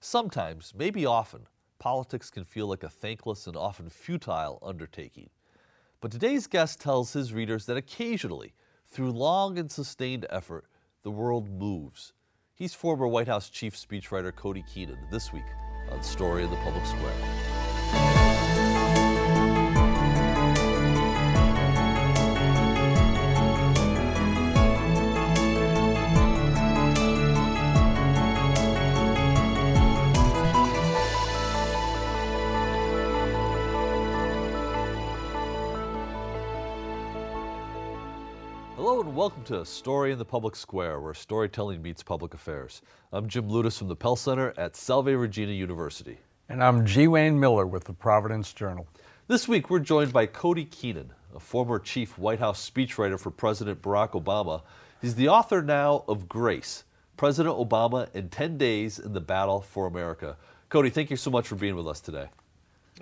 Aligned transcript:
Sometimes, 0.00 0.72
maybe 0.76 1.04
often, 1.04 1.48
politics 1.80 2.30
can 2.30 2.44
feel 2.44 2.68
like 2.68 2.84
a 2.84 2.88
thankless 2.88 3.48
and 3.48 3.56
often 3.56 3.90
futile 3.90 4.60
undertaking. 4.62 5.28
But 6.00 6.12
today's 6.12 6.46
guest 6.46 6.80
tells 6.80 7.12
his 7.12 7.32
readers 7.32 7.66
that 7.66 7.76
occasionally, 7.76 8.54
through 8.86 9.10
long 9.10 9.58
and 9.58 9.70
sustained 9.70 10.24
effort, 10.30 10.66
the 11.02 11.10
world 11.10 11.50
moves. 11.50 12.12
He's 12.54 12.74
former 12.74 13.08
White 13.08 13.26
House 13.26 13.50
chief 13.50 13.76
speechwriter 13.76 14.34
Cody 14.34 14.64
Keenan 14.72 14.98
this 15.10 15.32
week 15.32 15.42
on 15.90 16.00
Story 16.02 16.44
of 16.44 16.50
the 16.50 16.56
Public 16.58 16.86
Square. 16.86 17.47
Welcome 39.28 39.44
to 39.44 39.62
Story 39.62 40.10
in 40.10 40.16
the 40.16 40.24
Public 40.24 40.56
Square, 40.56 41.00
where 41.00 41.12
storytelling 41.12 41.82
meets 41.82 42.02
public 42.02 42.32
affairs. 42.32 42.80
I'm 43.12 43.28
Jim 43.28 43.46
Ludes 43.46 43.76
from 43.76 43.88
the 43.88 43.94
Pell 43.94 44.16
Center 44.16 44.54
at 44.56 44.74
Salve 44.74 45.08
Regina 45.08 45.52
University. 45.52 46.16
And 46.48 46.64
I'm 46.64 46.86
G. 46.86 47.06
Wayne 47.08 47.38
Miller 47.38 47.66
with 47.66 47.84
the 47.84 47.92
Providence 47.92 48.54
Journal. 48.54 48.88
This 49.26 49.46
week 49.46 49.68
we're 49.68 49.80
joined 49.80 50.14
by 50.14 50.24
Cody 50.24 50.64
Keenan, 50.64 51.12
a 51.36 51.40
former 51.40 51.78
chief 51.78 52.16
White 52.16 52.38
House 52.38 52.70
speechwriter 52.70 53.20
for 53.20 53.30
President 53.30 53.82
Barack 53.82 54.12
Obama. 54.12 54.62
He's 55.02 55.14
the 55.14 55.28
author 55.28 55.60
now 55.60 56.04
of 56.08 56.26
Grace 56.26 56.84
President 57.18 57.54
Obama 57.54 58.08
in 58.14 58.30
10 58.30 58.56
Days 58.56 58.98
in 58.98 59.12
the 59.12 59.20
Battle 59.20 59.60
for 59.60 59.86
America. 59.86 60.38
Cody, 60.70 60.88
thank 60.88 61.10
you 61.10 61.18
so 61.18 61.30
much 61.30 61.48
for 61.48 61.56
being 61.56 61.76
with 61.76 61.86
us 61.86 62.00
today. 62.00 62.28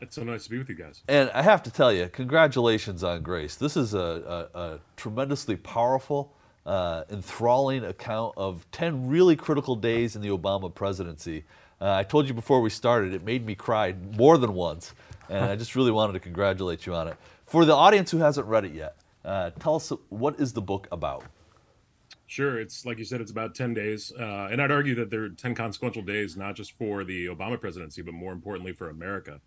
It's 0.00 0.16
so 0.16 0.24
nice 0.24 0.44
to 0.44 0.50
be 0.50 0.58
with 0.58 0.68
you 0.68 0.74
guys. 0.74 1.02
And 1.08 1.30
I 1.30 1.42
have 1.42 1.62
to 1.64 1.70
tell 1.70 1.92
you, 1.92 2.08
congratulations 2.08 3.02
on 3.02 3.22
Grace. 3.22 3.56
This 3.56 3.76
is 3.76 3.94
a, 3.94 4.48
a, 4.54 4.58
a 4.58 4.78
tremendously 4.96 5.56
powerful, 5.56 6.34
uh, 6.64 7.04
enthralling 7.10 7.84
account 7.84 8.34
of 8.36 8.66
10 8.72 9.08
really 9.08 9.36
critical 9.36 9.76
days 9.76 10.16
in 10.16 10.22
the 10.22 10.28
Obama 10.28 10.72
presidency. 10.74 11.44
Uh, 11.80 11.92
I 11.92 12.02
told 12.02 12.28
you 12.28 12.34
before 12.34 12.60
we 12.60 12.70
started, 12.70 13.14
it 13.14 13.24
made 13.24 13.46
me 13.46 13.54
cry 13.54 13.94
more 14.16 14.38
than 14.38 14.54
once. 14.54 14.94
And 15.28 15.44
I 15.44 15.56
just 15.56 15.74
really 15.74 15.90
wanted 15.90 16.12
to 16.14 16.20
congratulate 16.20 16.86
you 16.86 16.94
on 16.94 17.08
it. 17.08 17.16
For 17.44 17.64
the 17.64 17.74
audience 17.74 18.10
who 18.10 18.18
hasn't 18.18 18.46
read 18.46 18.64
it 18.64 18.72
yet, 18.72 18.96
uh, 19.24 19.50
tell 19.58 19.76
us 19.76 19.92
what 20.08 20.38
is 20.38 20.52
the 20.52 20.62
book 20.62 20.86
about? 20.92 21.24
Sure. 22.28 22.58
It's 22.58 22.84
like 22.84 22.98
you 22.98 23.04
said, 23.04 23.20
it's 23.20 23.30
about 23.30 23.54
10 23.54 23.74
days. 23.74 24.12
Uh, 24.18 24.48
and 24.50 24.60
I'd 24.60 24.70
argue 24.70 24.94
that 24.96 25.10
there 25.10 25.24
are 25.24 25.28
10 25.28 25.54
consequential 25.54 26.02
days, 26.02 26.36
not 26.36 26.56
just 26.56 26.72
for 26.72 27.04
the 27.04 27.26
Obama 27.26 27.60
presidency, 27.60 28.02
but 28.02 28.14
more 28.14 28.32
importantly 28.32 28.72
for 28.72 28.88
America. 28.88 29.40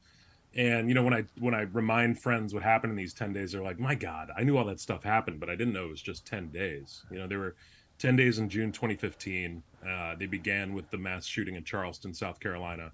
And 0.56 0.88
you 0.90 0.96
know, 0.96 1.04
when 1.04 1.14
I 1.14 1.26
when 1.40 1.54
I 1.54 1.62
remind 1.62 2.20
friends 2.20 2.54
what 2.54 2.64
happened 2.64 2.92
in 2.92 2.98
these 2.98 3.14
10 3.14 3.34
days, 3.34 3.52
they're 3.52 3.62
like, 3.62 3.80
"My 3.80 3.94
God, 3.96 4.32
I 4.36 4.44
knew 4.44 4.58
all 4.58 4.66
that 4.66 4.80
stuff 4.80 5.04
happened, 5.04 5.40
but 5.40 5.50
I 5.50 5.56
didn't 5.56 5.74
know 5.74 5.86
it 5.86 5.92
was 5.92 6.02
just 6.02 6.26
10 6.26 6.50
days." 6.50 7.06
You 7.12 7.20
know, 7.20 7.28
there 7.28 7.40
were 7.40 7.56
10 8.00 8.16
days 8.16 8.40
in 8.40 8.50
June 8.50 8.72
2015. 8.72 9.62
Uh, 9.88 10.16
they 10.16 10.26
began 10.26 10.74
with 10.74 10.90
the 10.90 10.98
mass 10.98 11.26
shooting 11.26 11.56
in 11.56 11.64
Charleston, 11.64 12.14
South 12.14 12.40
Carolina, 12.40 12.92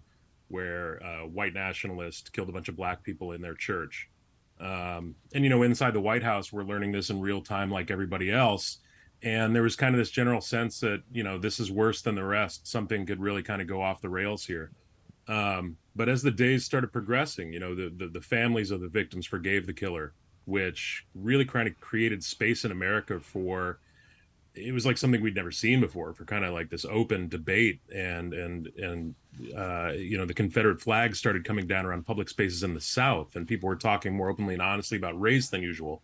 where 0.49 1.01
uh, 1.03 1.25
white 1.27 1.53
nationalists 1.53 2.29
killed 2.29 2.49
a 2.49 2.51
bunch 2.51 2.67
of 2.67 2.75
black 2.75 3.03
people 3.03 3.31
in 3.31 3.41
their 3.41 3.53
church. 3.53 4.09
Um, 4.59 5.15
and 5.33 5.43
you 5.43 5.49
know, 5.49 5.63
inside 5.63 5.93
the 5.93 6.01
White 6.01 6.23
House, 6.23 6.51
we're 6.51 6.63
learning 6.63 6.91
this 6.91 7.09
in 7.09 7.21
real 7.21 7.41
time, 7.41 7.71
like 7.71 7.89
everybody 7.89 8.31
else. 8.31 8.79
And 9.23 9.55
there 9.55 9.63
was 9.63 9.75
kind 9.75 9.95
of 9.95 9.99
this 9.99 10.11
general 10.11 10.41
sense 10.41 10.79
that 10.81 11.03
you 11.11 11.23
know 11.23 11.37
this 11.37 11.59
is 11.59 11.71
worse 11.71 12.01
than 12.01 12.15
the 12.15 12.23
rest. 12.23 12.67
Something 12.67 13.05
could 13.05 13.21
really 13.21 13.43
kind 13.43 13.61
of 13.61 13.67
go 13.67 13.81
off 13.81 14.01
the 14.01 14.09
rails 14.09 14.45
here. 14.45 14.71
Um, 15.27 15.77
but 15.95 16.09
as 16.09 16.21
the 16.21 16.31
days 16.31 16.65
started 16.65 16.91
progressing, 16.91 17.53
you 17.53 17.59
know, 17.59 17.73
the, 17.73 17.89
the, 17.89 18.07
the 18.07 18.21
families 18.21 18.71
of 18.71 18.81
the 18.81 18.87
victims 18.87 19.25
forgave 19.25 19.65
the 19.65 19.73
killer, 19.73 20.13
which 20.45 21.05
really 21.15 21.45
kind 21.45 21.67
of 21.67 21.79
created 21.79 22.23
space 22.23 22.65
in 22.65 22.71
America 22.71 23.19
for 23.19 23.79
it 24.55 24.73
was 24.73 24.85
like 24.85 24.97
something 24.97 25.21
we'd 25.21 25.35
never 25.35 25.51
seen 25.51 25.81
before 25.81 26.13
for 26.13 26.23
kind 26.23 26.45
of 26.45 26.53
like 26.53 26.69
this 26.69 26.85
open 26.85 27.27
debate 27.27 27.81
and 27.93 28.33
and 28.33 28.67
and 28.77 29.15
uh, 29.55 29.91
you 29.91 30.17
know 30.17 30.25
the 30.25 30.33
Confederate 30.33 30.81
flag 30.81 31.15
started 31.15 31.43
coming 31.43 31.67
down 31.67 31.85
around 31.85 32.05
public 32.05 32.29
spaces 32.29 32.63
in 32.63 32.73
the 32.73 32.81
South, 32.81 33.35
and 33.35 33.47
people 33.47 33.67
were 33.67 33.75
talking 33.75 34.15
more 34.15 34.29
openly 34.29 34.53
and 34.53 34.61
honestly 34.61 34.97
about 34.97 35.19
race 35.19 35.49
than 35.49 35.61
usual. 35.61 36.01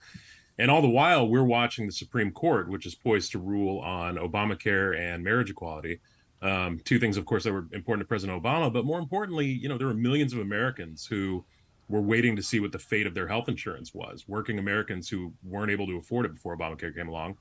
And 0.60 0.70
all 0.70 0.82
the 0.82 0.90
while, 0.90 1.28
we're 1.28 1.44
watching 1.44 1.88
the 1.88 1.94
Supreme 1.94 2.32
Court, 2.32 2.68
which 2.68 2.86
is 2.86 2.94
poised 2.94 3.32
to 3.32 3.40
rule 3.40 3.80
on 3.80 4.18
Obamacare 4.18 5.00
and 5.00 5.24
marriage 5.24 5.50
equality. 5.50 6.02
Um, 6.42 6.80
two 6.84 7.00
things, 7.00 7.18
of 7.18 7.26
course, 7.26 7.44
that 7.44 7.54
were 7.54 7.68
important 7.72 8.06
to 8.06 8.08
President 8.08 8.42
Obama, 8.42 8.74
but 8.74 8.84
more 8.84 9.00
importantly, 9.00 9.46
you 9.46 9.70
know, 9.70 9.78
there 9.78 9.88
were 9.88 9.94
millions 9.94 10.34
of 10.34 10.40
Americans 10.40 11.06
who 11.06 11.46
were 11.88 12.02
waiting 12.02 12.36
to 12.36 12.42
see 12.42 12.60
what 12.60 12.72
the 12.72 12.80
fate 12.80 13.06
of 13.06 13.14
their 13.14 13.28
health 13.28 13.48
insurance 13.48 13.94
was. 13.94 14.28
Working 14.28 14.58
Americans 14.58 15.10
who 15.10 15.34
weren't 15.44 15.72
able 15.72 15.86
to 15.88 15.98
afford 15.98 16.26
it 16.26 16.34
before 16.34 16.58
Obamacare 16.58 16.96
came 16.96 17.10
along, 17.10 17.38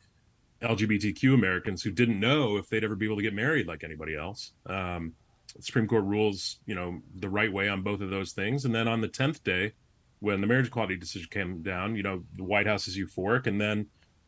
LGBTQ 0.60 1.34
Americans 1.34 1.82
who 1.82 1.90
didn't 1.90 2.20
know 2.20 2.56
if 2.56 2.68
they'd 2.68 2.84
ever 2.84 2.96
be 2.96 3.06
able 3.06 3.16
to 3.16 3.22
get 3.22 3.34
married 3.34 3.66
like 3.66 3.84
anybody 3.84 4.16
else. 4.16 4.52
Um, 4.66 5.14
Supreme 5.60 5.86
Court 5.86 6.04
rules, 6.04 6.58
you 6.66 6.74
know, 6.74 7.00
the 7.16 7.28
right 7.28 7.52
way 7.52 7.68
on 7.68 7.82
both 7.82 8.00
of 8.00 8.10
those 8.10 8.32
things. 8.32 8.64
And 8.64 8.74
then 8.74 8.86
on 8.86 9.00
the 9.00 9.08
tenth 9.08 9.42
day, 9.42 9.72
when 10.20 10.40
the 10.40 10.46
marriage 10.46 10.66
equality 10.66 10.96
decision 10.96 11.28
came 11.30 11.62
down, 11.62 11.96
you 11.96 12.02
know, 12.02 12.22
the 12.36 12.44
White 12.44 12.66
House 12.66 12.86
is 12.86 12.96
euphoric, 12.96 13.46
and 13.46 13.60
then 13.60 13.86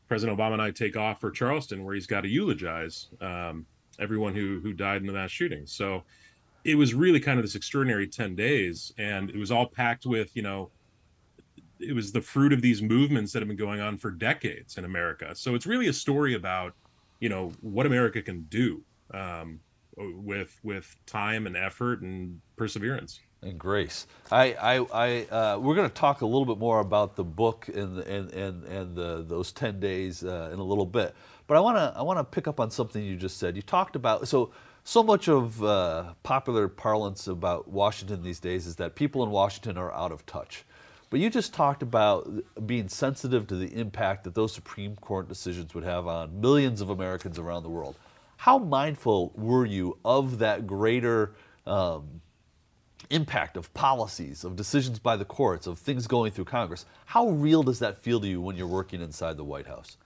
President 0.09 0.39
Obama 0.39 0.55
and 0.55 0.63
I 0.63 0.71
take 0.71 0.97
off 0.97 1.21
for 1.21 1.31
Charleston, 1.31 1.85
where 1.85 1.95
he's 1.95 2.07
got 2.07 2.23
to 2.23 2.29
eulogize 2.29 3.09
um, 3.21 3.67
everyone 3.99 4.35
who 4.35 4.61
who 4.61 4.73
died 4.73 5.01
in 5.01 5.07
the 5.07 5.13
mass 5.13 5.31
shooting. 5.31 5.67
So 5.67 6.05
it 6.65 6.77
was 6.77 6.95
really 6.95 7.21
kind 7.21 7.39
of 7.39 7.45
this 7.45 7.55
extraordinary 7.55 8.07
10 8.07 8.37
days 8.37 8.93
and 8.97 9.31
it 9.31 9.37
was 9.37 9.51
all 9.51 9.67
packed 9.67 10.07
with, 10.07 10.35
you 10.37 10.43
know, 10.43 10.71
it 11.81 11.93
was 11.93 12.13
the 12.13 12.21
fruit 12.21 12.53
of 12.53 12.63
these 12.63 12.81
movements 12.81 13.33
that 13.33 13.41
have 13.41 13.49
been 13.49 13.57
going 13.57 13.81
on 13.81 13.99
for 13.99 14.13
decades 14.13 14.79
in 14.79 14.85
America. 14.85 15.35
So 15.35 15.57
it's 15.57 15.67
really 15.67 15.89
a 15.89 15.93
story 15.93 16.35
about, 16.35 16.75
you 17.19 17.29
know, 17.29 17.51
what 17.61 17.87
America 17.87 18.23
can 18.23 18.43
do 18.43 18.83
um, 19.13 19.59
with 19.97 20.59
with 20.63 20.95
time 21.07 21.47
and 21.47 21.57
effort 21.57 22.03
and 22.03 22.41
perseverance 22.57 23.21
and 23.43 23.59
grace. 23.59 24.07
I, 24.31 24.55
I, 24.55 24.87
I 24.93 25.23
uh, 25.25 25.59
we're 25.59 25.75
going 25.75 25.89
to 25.89 25.95
talk 25.95 26.21
a 26.21 26.27
little 26.27 26.47
bit 26.47 26.59
more 26.59 26.81
about 26.81 27.17
the 27.17 27.25
book 27.25 27.69
and 27.69 27.99
and 27.99 28.33
and 28.33 28.65
and 28.65 28.97
the, 28.97 29.25
those 29.27 29.53
ten 29.53 29.81
days 29.81 30.25
uh, 30.25 30.51
in 30.53 30.59
a 30.59 30.65
little 30.65 30.87
bit. 30.87 31.15
But 31.47 31.57
I 31.57 31.61
want 31.61 31.77
to 31.77 31.93
I 31.97 32.03
want 32.03 32.19
to 32.19 32.25
pick 32.25 32.47
up 32.47 32.61
on 32.61 32.71
something 32.71 33.03
you 33.03 33.17
just 33.17 33.39
said. 33.39 33.57
You 33.57 33.63
talked 33.63 33.97
about 33.97 34.27
so 34.29 34.53
so 34.85 35.03
much 35.03 35.29
of 35.29 35.63
uh, 35.63 36.15
popular 36.23 36.69
parlance 36.69 37.27
about 37.27 37.69
Washington 37.69 38.23
these 38.23 38.41
days 38.41 38.67
is 38.67 38.77
that 38.77 38.95
people 38.95 39.23
in 39.23 39.31
Washington 39.31 39.77
are 39.77 39.93
out 39.93 40.13
of 40.13 40.25
touch. 40.27 40.65
But 41.11 41.21
you 41.21 41.29
just 41.29 41.53
talked 41.53 41.83
about 41.83 42.27
being 42.67 42.89
sensitive 42.89 43.47
to 43.49 43.57
the 43.57 43.79
impact 43.79 44.25
that 44.25 44.35
those 44.35 44.55
Supreme 44.55 44.97
Court 44.97 45.29
decisions 45.29 45.75
would 45.75 45.85
have 45.85 46.07
on 46.07 46.41
millions 46.41 46.81
of 46.81 46.89
Americans 46.89 47.39
around 47.39 47.65
the 47.65 47.69
world. 47.69 47.97
How 48.39 48.57
mindful 48.59 49.31
were 49.35 49.67
you 49.67 49.99
of 50.07 50.39
that 50.39 50.67
greater 50.67 51.35
um, 51.67 52.22
impact 53.13 53.57
of 53.57 53.73
policies, 53.75 54.45
of 54.45 54.57
decisions 54.57 54.99
by 54.99 55.17
the 55.17 55.25
courts, 55.25 55.67
of 55.67 55.79
things 55.79 56.07
going 56.07 56.33
through 56.33 56.47
Congress? 56.47 56.87
How 57.07 57.29
real 57.29 57.63
does 57.63 57.79
that 57.79 57.99
feel 57.99 58.21
to 58.21 58.27
you 58.27 58.41
when 58.41 58.57
you're 58.57 58.67
working 58.67 59.01
inside 59.01 59.37
the 59.37 59.45
White 59.45 59.67
House? 59.67 59.97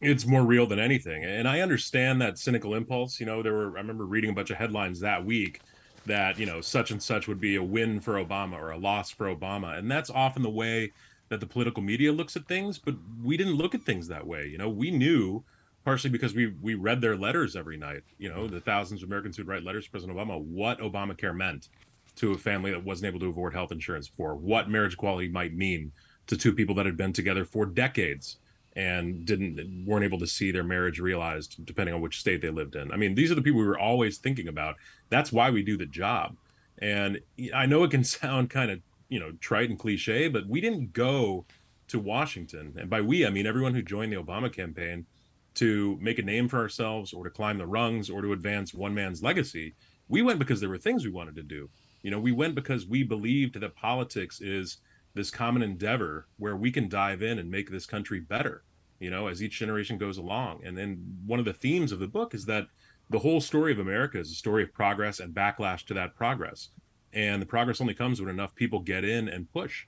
it's 0.00 0.26
more 0.26 0.44
real 0.44 0.66
than 0.66 0.78
anything. 0.78 1.24
And 1.24 1.48
I 1.48 1.60
understand 1.60 2.20
that 2.20 2.38
cynical 2.38 2.74
impulse. 2.74 3.18
You 3.20 3.26
know, 3.26 3.42
there 3.42 3.52
were 3.52 3.76
I 3.76 3.80
remember 3.80 4.04
reading 4.04 4.30
a 4.30 4.32
bunch 4.34 4.50
of 4.50 4.56
headlines 4.56 5.00
that 5.00 5.24
week 5.24 5.60
that, 6.04 6.38
you 6.38 6.46
know, 6.46 6.60
such 6.60 6.90
and 6.90 7.02
such 7.02 7.26
would 7.26 7.40
be 7.40 7.56
a 7.56 7.62
win 7.62 8.00
for 8.00 8.14
Obama 8.14 8.54
or 8.54 8.70
a 8.70 8.78
loss 8.78 9.10
for 9.10 9.34
Obama. 9.34 9.78
And 9.78 9.90
that's 9.90 10.10
often 10.10 10.42
the 10.42 10.50
way 10.50 10.92
that 11.28 11.40
the 11.40 11.46
political 11.46 11.82
media 11.82 12.12
looks 12.12 12.36
at 12.36 12.46
things, 12.46 12.78
but 12.78 12.94
we 13.24 13.36
didn't 13.36 13.54
look 13.54 13.74
at 13.74 13.82
things 13.82 14.06
that 14.08 14.26
way. 14.26 14.46
You 14.46 14.58
know, 14.58 14.68
we 14.68 14.90
knew 14.90 15.42
partially 15.84 16.10
because 16.10 16.34
we 16.34 16.54
we 16.60 16.74
read 16.74 17.00
their 17.00 17.16
letters 17.16 17.56
every 17.56 17.76
night, 17.76 18.02
you 18.18 18.28
know, 18.28 18.46
the 18.46 18.60
thousands 18.60 19.02
of 19.02 19.08
Americans 19.08 19.36
who'd 19.36 19.48
write 19.48 19.64
letters 19.64 19.86
to 19.86 19.90
President 19.90 20.16
Obama, 20.16 20.40
what 20.40 20.78
Obamacare 20.78 21.34
meant 21.34 21.68
to 22.16 22.32
a 22.32 22.38
family 22.38 22.70
that 22.70 22.84
wasn't 22.84 23.06
able 23.06 23.20
to 23.20 23.30
afford 23.30 23.54
health 23.54 23.72
insurance 23.72 24.08
for, 24.08 24.34
what 24.34 24.68
marriage 24.68 24.94
equality 24.94 25.28
might 25.28 25.54
mean 25.54 25.92
to 26.26 26.36
two 26.36 26.52
people 26.52 26.74
that 26.74 26.86
had 26.86 26.96
been 26.96 27.12
together 27.12 27.44
for 27.44 27.66
decades 27.66 28.38
and 28.74 29.24
didn't 29.24 29.84
weren't 29.86 30.04
able 30.04 30.18
to 30.18 30.26
see 30.26 30.50
their 30.50 30.62
marriage 30.62 31.00
realized 31.00 31.64
depending 31.64 31.94
on 31.94 32.00
which 32.00 32.20
state 32.20 32.42
they 32.42 32.50
lived 32.50 32.76
in. 32.76 32.92
I 32.92 32.96
mean, 32.96 33.14
these 33.14 33.32
are 33.32 33.34
the 33.34 33.42
people 33.42 33.60
we 33.60 33.66
were 33.66 33.78
always 33.78 34.18
thinking 34.18 34.48
about. 34.48 34.76
That's 35.08 35.32
why 35.32 35.50
we 35.50 35.62
do 35.62 35.78
the 35.78 35.86
job. 35.86 36.36
And 36.78 37.20
I 37.54 37.64
know 37.66 37.84
it 37.84 37.90
can 37.90 38.04
sound 38.04 38.50
kind 38.50 38.70
of, 38.70 38.80
you 39.08 39.18
know, 39.18 39.32
trite 39.40 39.70
and 39.70 39.78
cliche, 39.78 40.28
but 40.28 40.46
we 40.46 40.60
didn't 40.60 40.92
go 40.92 41.46
to 41.88 41.98
Washington. 41.98 42.74
And 42.78 42.90
by 42.90 43.00
we, 43.00 43.26
I 43.26 43.30
mean 43.30 43.46
everyone 43.46 43.74
who 43.74 43.82
joined 43.82 44.12
the 44.12 44.22
Obama 44.22 44.52
campaign 44.52 45.06
to 45.54 45.96
make 46.02 46.18
a 46.18 46.22
name 46.22 46.48
for 46.48 46.58
ourselves 46.58 47.14
or 47.14 47.24
to 47.24 47.30
climb 47.30 47.56
the 47.56 47.66
rungs 47.66 48.10
or 48.10 48.20
to 48.20 48.32
advance 48.32 48.74
one 48.74 48.94
man's 48.94 49.22
legacy. 49.22 49.74
We 50.08 50.20
went 50.20 50.38
because 50.38 50.60
there 50.60 50.68
were 50.68 50.76
things 50.76 51.04
we 51.04 51.10
wanted 51.10 51.36
to 51.36 51.42
do. 51.42 51.70
You 52.06 52.12
know, 52.12 52.20
we 52.20 52.32
went 52.32 52.54
because 52.54 52.86
we 52.86 53.02
believed 53.02 53.60
that 53.60 53.74
politics 53.74 54.40
is 54.40 54.78
this 55.14 55.30
common 55.30 55.62
endeavor 55.62 56.28
where 56.38 56.56
we 56.56 56.70
can 56.70 56.88
dive 56.88 57.20
in 57.20 57.38
and 57.38 57.50
make 57.50 57.70
this 57.70 57.86
country 57.86 58.20
better 58.20 58.62
you 58.98 59.10
know 59.10 59.26
as 59.26 59.42
each 59.42 59.58
generation 59.58 59.98
goes 59.98 60.16
along 60.16 60.62
and 60.64 60.74
then 60.74 60.96
one 61.26 61.38
of 61.38 61.44
the 61.44 61.52
themes 61.52 61.92
of 61.92 61.98
the 61.98 62.06
book 62.06 62.32
is 62.32 62.46
that 62.46 62.68
the 63.08 63.18
whole 63.18 63.40
story 63.40 63.72
of 63.72 63.78
America 63.78 64.18
is 64.18 64.30
a 64.30 64.34
story 64.34 64.62
of 64.62 64.72
progress 64.72 65.20
and 65.20 65.34
backlash 65.34 65.84
to 65.86 65.94
that 65.94 66.14
progress. 66.16 66.70
And 67.12 67.40
the 67.40 67.46
progress 67.46 67.80
only 67.80 67.94
comes 67.94 68.20
when 68.20 68.28
enough 68.28 68.54
people 68.54 68.80
get 68.80 69.04
in 69.04 69.28
and 69.28 69.50
push. 69.52 69.86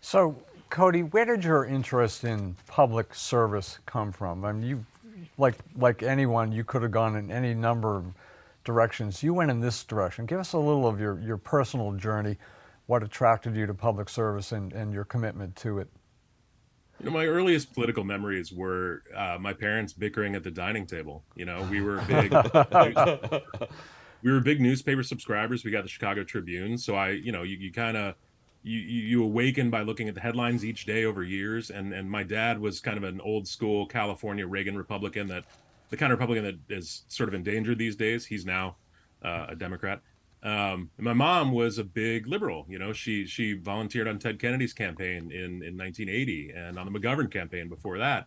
So, 0.00 0.36
Cody, 0.70 1.02
where 1.02 1.24
did 1.24 1.44
your 1.44 1.64
interest 1.64 2.24
in 2.24 2.56
public 2.66 3.14
service 3.14 3.78
come 3.86 4.12
from? 4.12 4.44
I 4.44 4.52
mean, 4.52 4.68
you, 4.68 4.86
like 5.38 5.56
like 5.76 6.02
anyone, 6.02 6.52
you 6.52 6.62
could 6.62 6.82
have 6.82 6.92
gone 6.92 7.16
in 7.16 7.30
any 7.30 7.54
number 7.54 7.96
of 7.96 8.04
directions. 8.66 9.22
You 9.22 9.32
went 9.32 9.50
in 9.50 9.60
this 9.60 9.82
direction. 9.84 10.26
Give 10.26 10.38
us 10.38 10.52
a 10.52 10.58
little 10.58 10.86
of 10.86 11.00
your, 11.00 11.18
your 11.20 11.38
personal 11.38 11.92
journey, 11.92 12.36
what 12.84 13.02
attracted 13.02 13.56
you 13.56 13.64
to 13.64 13.72
public 13.72 14.10
service 14.10 14.52
and, 14.52 14.72
and 14.74 14.92
your 14.92 15.04
commitment 15.04 15.56
to 15.56 15.78
it. 15.78 15.88
You 17.00 17.06
know, 17.06 17.12
my 17.12 17.26
earliest 17.26 17.72
political 17.72 18.04
memories 18.04 18.52
were 18.52 19.02
uh, 19.14 19.38
my 19.40 19.52
parents 19.52 19.92
bickering 19.94 20.34
at 20.34 20.42
the 20.42 20.50
dining 20.50 20.86
table. 20.86 21.22
You 21.34 21.46
know, 21.46 21.66
we 21.70 21.80
were 21.80 22.00
big, 22.02 22.32
we 24.22 24.32
were 24.32 24.40
big 24.40 24.60
newspaper 24.60 25.02
subscribers. 25.02 25.64
We 25.64 25.70
got 25.70 25.82
the 25.82 25.88
Chicago 25.88 26.24
Tribune, 26.24 26.78
so 26.78 26.94
I, 26.94 27.10
you 27.10 27.32
know, 27.32 27.42
you, 27.42 27.56
you 27.58 27.72
kind 27.72 27.96
of 27.96 28.14
you, 28.62 28.80
you 28.80 29.22
awaken 29.22 29.68
by 29.70 29.82
looking 29.82 30.08
at 30.08 30.14
the 30.14 30.20
headlines 30.20 30.64
each 30.64 30.86
day 30.86 31.04
over 31.04 31.22
years. 31.22 31.70
And 31.70 31.92
and 31.92 32.10
my 32.10 32.22
dad 32.22 32.58
was 32.58 32.80
kind 32.80 32.96
of 32.96 33.04
an 33.04 33.20
old 33.20 33.46
school 33.46 33.86
California 33.86 34.46
Reagan 34.46 34.76
Republican 34.76 35.28
that 35.28 35.44
the 35.90 35.96
kind 35.96 36.12
of 36.12 36.18
Republican 36.18 36.44
that 36.44 36.76
is 36.76 37.04
sort 37.08 37.28
of 37.28 37.34
endangered 37.34 37.78
these 37.78 37.96
days. 37.96 38.26
He's 38.26 38.44
now 38.44 38.76
uh, 39.22 39.46
a 39.50 39.56
Democrat. 39.56 40.00
Um, 40.42 40.90
my 40.98 41.12
mom 41.12 41.52
was 41.52 41.78
a 41.78 41.84
big 41.84 42.26
liberal. 42.26 42.66
You 42.68 42.78
know, 42.78 42.92
she 42.92 43.26
she 43.26 43.54
volunteered 43.54 44.06
on 44.06 44.18
Ted 44.18 44.38
Kennedy's 44.38 44.72
campaign 44.72 45.30
in 45.32 45.62
in 45.62 45.76
1980 45.76 46.50
and 46.50 46.78
on 46.78 46.90
the 46.90 46.98
McGovern 46.98 47.30
campaign 47.30 47.68
before 47.68 47.98
that. 47.98 48.26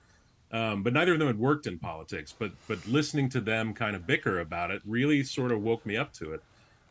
Um, 0.51 0.81
but 0.81 0.93
neither 0.93 1.13
of 1.13 1.19
them 1.19 1.27
had 1.27 1.39
worked 1.39 1.67
in 1.67 1.79
politics. 1.79 2.33
But 2.37 2.51
but 2.67 2.85
listening 2.87 3.29
to 3.29 3.41
them 3.41 3.73
kind 3.73 3.95
of 3.95 4.05
bicker 4.05 4.39
about 4.39 4.71
it 4.71 4.81
really 4.85 5.23
sort 5.23 5.51
of 5.51 5.61
woke 5.61 5.85
me 5.85 5.95
up 5.95 6.11
to 6.13 6.33
it. 6.33 6.41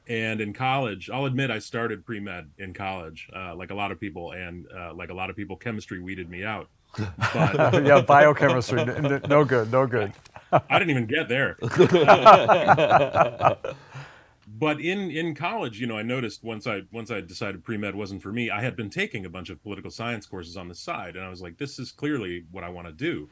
And 0.08 0.40
in 0.40 0.54
college, 0.54 1.10
I'll 1.10 1.26
admit 1.26 1.50
I 1.50 1.58
started 1.58 2.06
pre 2.06 2.20
med 2.20 2.48
in 2.56 2.72
college, 2.72 3.28
uh, 3.36 3.54
like 3.54 3.70
a 3.70 3.74
lot 3.74 3.92
of 3.92 4.00
people, 4.00 4.32
and 4.32 4.66
uh, 4.72 4.94
like 4.94 5.10
a 5.10 5.14
lot 5.14 5.28
of 5.28 5.36
people, 5.36 5.56
chemistry 5.56 6.00
weeded 6.00 6.30
me 6.30 6.44
out. 6.44 6.68
But, 7.34 7.84
yeah, 7.84 8.00
biochemistry, 8.00 8.82
no 9.28 9.44
good, 9.44 9.70
no 9.70 9.86
good. 9.86 10.14
I 10.52 10.78
didn't 10.78 10.90
even 10.90 11.06
get 11.06 11.28
there. 11.28 11.56
but 14.58 14.80
in 14.80 15.10
in 15.10 15.34
college, 15.34 15.80
you 15.80 15.86
know, 15.86 15.98
I 15.98 16.02
noticed 16.02 16.42
once 16.42 16.66
I 16.66 16.82
once 16.92 17.10
I 17.10 17.20
decided 17.20 17.64
pre 17.64 17.76
med 17.76 17.94
wasn't 17.94 18.22
for 18.22 18.32
me, 18.32 18.50
I 18.50 18.60
had 18.60 18.76
been 18.76 18.90
taking 18.90 19.26
a 19.26 19.30
bunch 19.30 19.50
of 19.50 19.62
political 19.62 19.90
science 19.90 20.26
courses 20.26 20.56
on 20.56 20.68
the 20.68 20.74
side, 20.74 21.16
and 21.16 21.24
I 21.24 21.28
was 21.28 21.42
like, 21.42 21.58
this 21.58 21.78
is 21.78 21.92
clearly 21.92 22.44
what 22.50 22.64
I 22.64 22.68
want 22.68 22.86
to 22.86 22.92
do. 22.92 23.28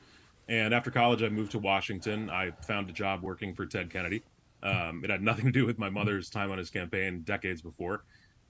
And 0.48 0.72
after 0.72 0.90
college, 0.90 1.22
I 1.22 1.28
moved 1.28 1.52
to 1.52 1.58
Washington. 1.58 2.30
I 2.30 2.52
found 2.62 2.88
a 2.88 2.92
job 2.92 3.22
working 3.22 3.54
for 3.54 3.66
Ted 3.66 3.90
Kennedy. 3.90 4.22
Um, 4.62 5.02
it 5.04 5.10
had 5.10 5.22
nothing 5.22 5.44
to 5.44 5.52
do 5.52 5.66
with 5.66 5.78
my 5.78 5.90
mother's 5.90 6.30
time 6.30 6.50
on 6.50 6.58
his 6.58 6.70
campaign 6.70 7.22
decades 7.22 7.62
before. 7.62 8.04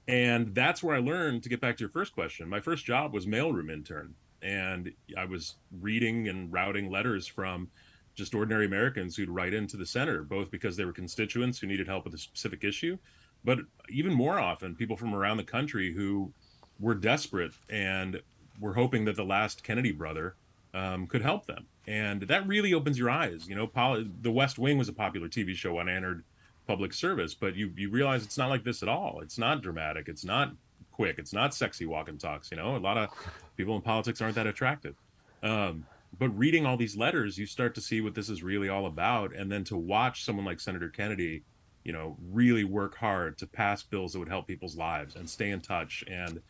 And 0.07 0.55
that's 0.55 0.81
where 0.81 0.95
I 0.95 0.99
learned 0.99 1.43
to 1.43 1.49
get 1.49 1.59
back 1.59 1.75
to 1.77 1.81
your 1.81 1.89
first 1.89 2.13
question. 2.13 2.47
My 2.47 2.59
first 2.59 2.85
job 2.85 3.13
was 3.13 3.25
mailroom 3.25 3.71
intern, 3.71 4.13
and 4.41 4.91
I 5.17 5.25
was 5.25 5.55
reading 5.81 6.29
and 6.29 6.51
routing 6.51 6.89
letters 6.89 7.27
from 7.27 7.69
just 8.17 8.33
ordinary 8.33 8.65
Americans 8.65 9.15
who'd 9.15 9.29
write 9.29 9.53
into 9.53 9.77
the 9.77 9.85
center, 9.85 10.23
both 10.23 10.49
because 10.49 10.75
they 10.75 10.83
were 10.83 10.91
constituents 10.91 11.59
who 11.59 11.67
needed 11.67 11.87
help 11.87 12.03
with 12.03 12.15
a 12.15 12.17
specific 12.17 12.63
issue, 12.63 12.97
but 13.45 13.59
even 13.89 14.13
more 14.13 14.39
often, 14.39 14.75
people 14.75 14.97
from 14.97 15.13
around 15.13 15.37
the 15.37 15.43
country 15.43 15.93
who 15.93 16.33
were 16.79 16.95
desperate 16.95 17.53
and 17.69 18.21
were 18.59 18.73
hoping 18.73 19.05
that 19.05 19.15
the 19.15 19.23
last 19.23 19.63
Kennedy 19.63 19.91
brother 19.91 20.35
um, 20.73 21.05
could 21.07 21.21
help 21.21 21.45
them. 21.45 21.67
And 21.85 22.23
that 22.23 22.47
really 22.47 22.73
opens 22.73 22.97
your 22.97 23.09
eyes. 23.09 23.47
You 23.47 23.55
know, 23.55 23.67
Pol- 23.67 24.03
The 24.21 24.31
West 24.31 24.57
Wing 24.57 24.77
was 24.77 24.89
a 24.89 24.93
popular 24.93 25.29
TV 25.29 25.53
show 25.53 25.75
when 25.75 25.87
I 25.87 25.93
entered 25.93 26.23
public 26.65 26.93
service, 26.93 27.33
but 27.33 27.55
you 27.55 27.71
you 27.77 27.89
realize 27.89 28.25
it's 28.25 28.37
not 28.37 28.49
like 28.49 28.63
this 28.63 28.83
at 28.83 28.89
all. 28.89 29.21
It's 29.21 29.37
not 29.37 29.61
dramatic. 29.61 30.09
It's 30.09 30.25
not 30.25 30.51
quick. 30.91 31.17
It's 31.17 31.31
not 31.31 31.53
sexy 31.53 31.85
walk 31.85 32.09
and 32.09 32.19
talks. 32.19 32.51
You 32.51 32.57
know, 32.57 32.75
a 32.75 32.77
lot 32.77 32.97
of 32.97 33.09
people 33.55 33.75
in 33.75 33.81
politics 33.81 34.21
aren't 34.21 34.35
that 34.35 34.47
attractive. 34.47 34.95
Um, 35.43 35.85
but 36.17 36.29
reading 36.37 36.65
all 36.65 36.77
these 36.77 36.97
letters, 36.97 37.37
you 37.37 37.45
start 37.45 37.75
to 37.75 37.81
see 37.81 38.01
what 38.01 38.15
this 38.15 38.29
is 38.29 38.43
really 38.43 38.69
all 38.69 38.85
about. 38.85 39.35
And 39.35 39.51
then 39.51 39.63
to 39.65 39.77
watch 39.77 40.23
someone 40.23 40.45
like 40.45 40.59
Senator 40.59 40.89
Kennedy, 40.89 41.43
you 41.83 41.93
know, 41.93 42.17
really 42.31 42.63
work 42.63 42.95
hard 42.97 43.37
to 43.39 43.47
pass 43.47 43.83
bills 43.83 44.13
that 44.13 44.19
would 44.19 44.29
help 44.29 44.47
people's 44.47 44.75
lives 44.75 45.15
and 45.15 45.29
stay 45.29 45.51
in 45.51 45.61
touch. 45.61 46.03
And 46.07 46.41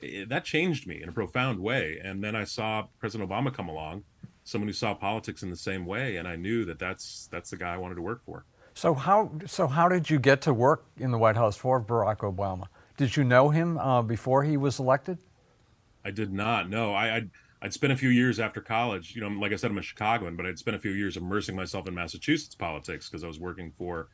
it, 0.00 0.28
that 0.28 0.44
changed 0.44 0.86
me 0.86 1.02
in 1.02 1.08
a 1.08 1.12
profound 1.12 1.58
way. 1.58 2.00
And 2.02 2.22
then 2.22 2.36
I 2.36 2.44
saw 2.44 2.86
President 2.98 3.28
Obama 3.28 3.52
come 3.52 3.68
along, 3.68 4.04
someone 4.44 4.68
who 4.68 4.72
saw 4.72 4.94
politics 4.94 5.42
in 5.42 5.50
the 5.50 5.56
same 5.56 5.86
way. 5.86 6.16
And 6.16 6.28
I 6.28 6.36
knew 6.36 6.64
that 6.66 6.78
that's, 6.78 7.28
that's 7.32 7.50
the 7.50 7.56
guy 7.56 7.74
I 7.74 7.78
wanted 7.78 7.96
to 7.96 8.02
work 8.02 8.24
for. 8.24 8.44
So 8.74 8.94
how, 8.94 9.32
so 9.46 9.66
how 9.66 9.88
did 9.88 10.10
you 10.10 10.18
get 10.18 10.42
to 10.42 10.52
work 10.52 10.84
in 10.98 11.10
the 11.10 11.18
White 11.18 11.36
House 11.36 11.56
for 11.56 11.80
Barack 11.80 12.18
Obama? 12.18 12.66
Did 12.96 13.16
you 13.16 13.24
know 13.24 13.50
him 13.50 13.78
uh, 13.78 14.02
before 14.02 14.44
he 14.44 14.56
was 14.56 14.78
elected? 14.78 15.18
I 16.04 16.10
did 16.10 16.32
not. 16.32 16.70
No, 16.70 16.94
I, 16.94 17.16
I 17.16 17.26
I'd 17.66 17.72
spent 17.72 17.92
a 17.92 17.96
few 17.96 18.10
years 18.10 18.38
after 18.38 18.60
college, 18.60 19.16
you 19.16 19.20
know, 19.20 19.40
like 19.40 19.50
I 19.50 19.56
said, 19.56 19.72
I'm 19.72 19.78
a 19.78 19.82
Chicagoan, 19.82 20.36
but 20.36 20.46
I'd 20.46 20.56
spent 20.56 20.76
a 20.76 20.78
few 20.78 20.92
years 20.92 21.16
immersing 21.16 21.56
myself 21.56 21.88
in 21.88 21.94
Massachusetts 21.96 22.54
politics 22.54 23.10
because 23.10 23.24
I 23.24 23.26
was 23.26 23.40
working 23.40 23.72
for 23.72 24.06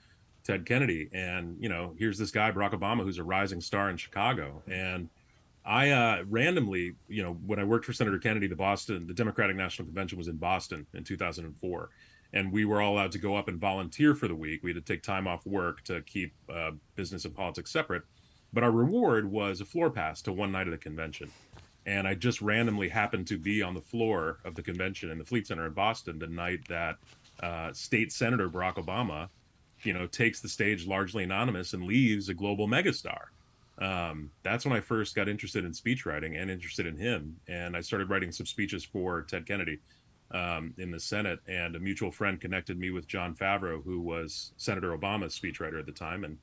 Ted 0.43 0.65
Kennedy. 0.65 1.11
And, 1.13 1.59
you 1.61 1.69
know, 1.69 1.95
here's 1.99 2.17
this 2.17 2.31
guy, 2.31 2.51
Barack 2.51 2.73
Obama, 2.73 3.03
who's 3.03 3.19
a 3.19 3.23
rising 3.23 3.61
star 3.61 3.91
in 3.91 3.99
Chicago. 3.99 4.63
And 4.71 5.11
I 5.67 5.91
uh, 5.91 6.25
randomly, 6.31 6.95
you 7.09 7.23
know, 7.23 7.35
when 7.45 7.59
I 7.59 7.65
worked 7.65 7.85
for 7.85 7.93
Senator 7.93 8.19
Kennedy, 8.19 8.47
the 8.47 8.57
Boston, 8.57 9.07
the 9.07 9.13
Democratic 9.13 9.55
National 9.55 9.85
Convention 9.85 10.17
was 10.17 10.29
in 10.29 10.37
Boston 10.39 10.87
in 10.95 11.05
2004. 11.05 11.91
And 12.33 12.53
we 12.55 12.65
were 12.65 12.81
all 12.81 12.95
allowed 12.95 13.13
to 13.13 13.19
go 13.19 13.37
up 13.37 13.49
and 13.49 13.61
volunteer 13.61 14.15
for 14.15 14.29
the 14.29 14.35
week. 14.35 14.63
We 14.63 14.71
had 14.71 14.83
to 14.83 14.93
take 14.93 15.03
time 15.03 15.29
off 15.29 15.45
work 15.45 15.85
to 15.85 16.01
keep 16.01 16.33
uh, 16.51 16.71
business 16.97 17.27
and 17.27 17.35
politics 17.35 17.71
separate. 17.71 18.05
But 18.51 18.65
our 18.65 18.71
reward 18.71 19.31
was 19.31 19.61
a 19.61 19.67
floor 19.67 19.91
pass 19.91 20.23
to 20.23 20.33
one 20.33 20.53
night 20.53 20.69
of 20.69 20.71
the 20.71 20.79
convention 20.79 21.31
and 21.87 22.06
I 22.06 22.14
just 22.14 22.40
randomly 22.40 22.88
happened 22.88 23.26
to 23.29 23.38
be 23.38 23.62
on 23.62 23.75
the 23.75 23.81
floor 23.81 24.38
of 24.44 24.55
the 24.55 24.62
convention 24.62 25.11
in 25.11 25.19
the 25.19 25.25
Fleet 25.25 25.46
Center 25.46 25.67
in 25.67 25.73
Boston 25.73 26.19
the 26.19 26.26
night 26.26 26.61
that 26.69 26.96
uh, 27.43 27.73
State 27.73 28.12
Senator 28.12 28.49
Barack 28.49 28.75
Obama, 28.75 29.29
you 29.82 29.93
know, 29.93 30.06
takes 30.06 30.40
the 30.40 30.49
stage 30.49 30.87
largely 30.87 31.25
anonymous 31.25 31.73
and 31.73 31.84
leaves 31.84 32.29
a 32.29 32.34
global 32.34 32.69
megastar. 32.69 33.26
Um, 33.79 34.31
that's 34.43 34.64
when 34.64 34.75
I 34.75 34.81
first 34.81 35.17
got 35.17 35.29
interested 35.29 35.64
in 35.64 35.75
speech 35.75 36.06
writing 36.06 36.37
and 36.37 36.50
interested 36.50 36.87
in 36.87 36.96
him, 36.96 37.37
and 37.49 37.76
I 37.76 37.81
started 37.81 38.11
writing 38.11 38.31
some 38.31 38.46
speeches 38.46 38.84
for 38.84 39.23
Ted 39.23 39.46
Kennedy 39.46 39.81
um, 40.31 40.75
in 40.79 40.90
the 40.90 41.00
Senate. 41.00 41.40
And 41.49 41.75
a 41.75 41.81
mutual 41.81 42.12
friend 42.12 42.40
connected 42.40 42.79
me 42.79 42.90
with 42.90 43.08
John 43.08 43.34
Favreau, 43.34 43.82
who 43.82 44.00
was 44.00 44.52
Senator 44.56 44.96
Obama's 44.96 45.38
speechwriter 45.38 45.81
at 45.81 45.87
the 45.87 45.93
time, 45.93 46.23
and 46.23 46.38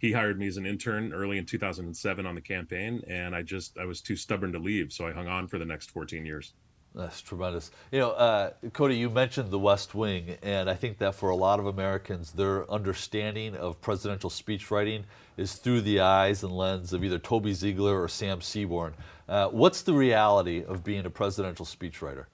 he 0.00 0.12
hired 0.12 0.38
me 0.38 0.46
as 0.46 0.56
an 0.56 0.64
intern 0.64 1.12
early 1.12 1.36
in 1.38 1.44
2007 1.44 2.26
on 2.26 2.34
the 2.34 2.40
campaign 2.40 3.02
and 3.06 3.36
i 3.36 3.42
just 3.42 3.78
i 3.78 3.84
was 3.84 4.00
too 4.00 4.16
stubborn 4.16 4.50
to 4.52 4.58
leave 4.58 4.92
so 4.92 5.06
i 5.06 5.12
hung 5.12 5.28
on 5.28 5.46
for 5.46 5.58
the 5.58 5.64
next 5.64 5.90
14 5.90 6.26
years. 6.26 6.54
That's 6.92 7.20
tremendous. 7.20 7.70
You 7.92 8.00
know 8.00 8.10
uh, 8.10 8.50
cody 8.72 8.96
you 8.96 9.10
mentioned 9.10 9.52
the 9.52 9.58
west 9.60 9.94
wing 9.94 10.36
and 10.42 10.68
i 10.68 10.74
think 10.74 10.98
that 10.98 11.14
for 11.14 11.30
a 11.30 11.36
lot 11.36 11.60
of 11.60 11.66
americans 11.66 12.32
their 12.32 12.68
understanding 12.70 13.54
of 13.54 13.80
presidential 13.80 14.30
speech 14.30 14.70
writing 14.72 15.04
is 15.36 15.54
through 15.54 15.82
the 15.82 16.00
eyes 16.00 16.42
and 16.42 16.52
lens 16.52 16.92
of 16.92 17.04
either 17.04 17.18
toby 17.18 17.52
ziegler 17.52 18.02
or 18.02 18.08
sam 18.08 18.40
seaborn. 18.40 18.94
Uh, 19.28 19.46
what's 19.48 19.82
the 19.82 19.92
reality 19.92 20.64
of 20.64 20.82
being 20.82 21.06
a 21.06 21.10
presidential 21.10 21.64
speechwriter 21.64 22.26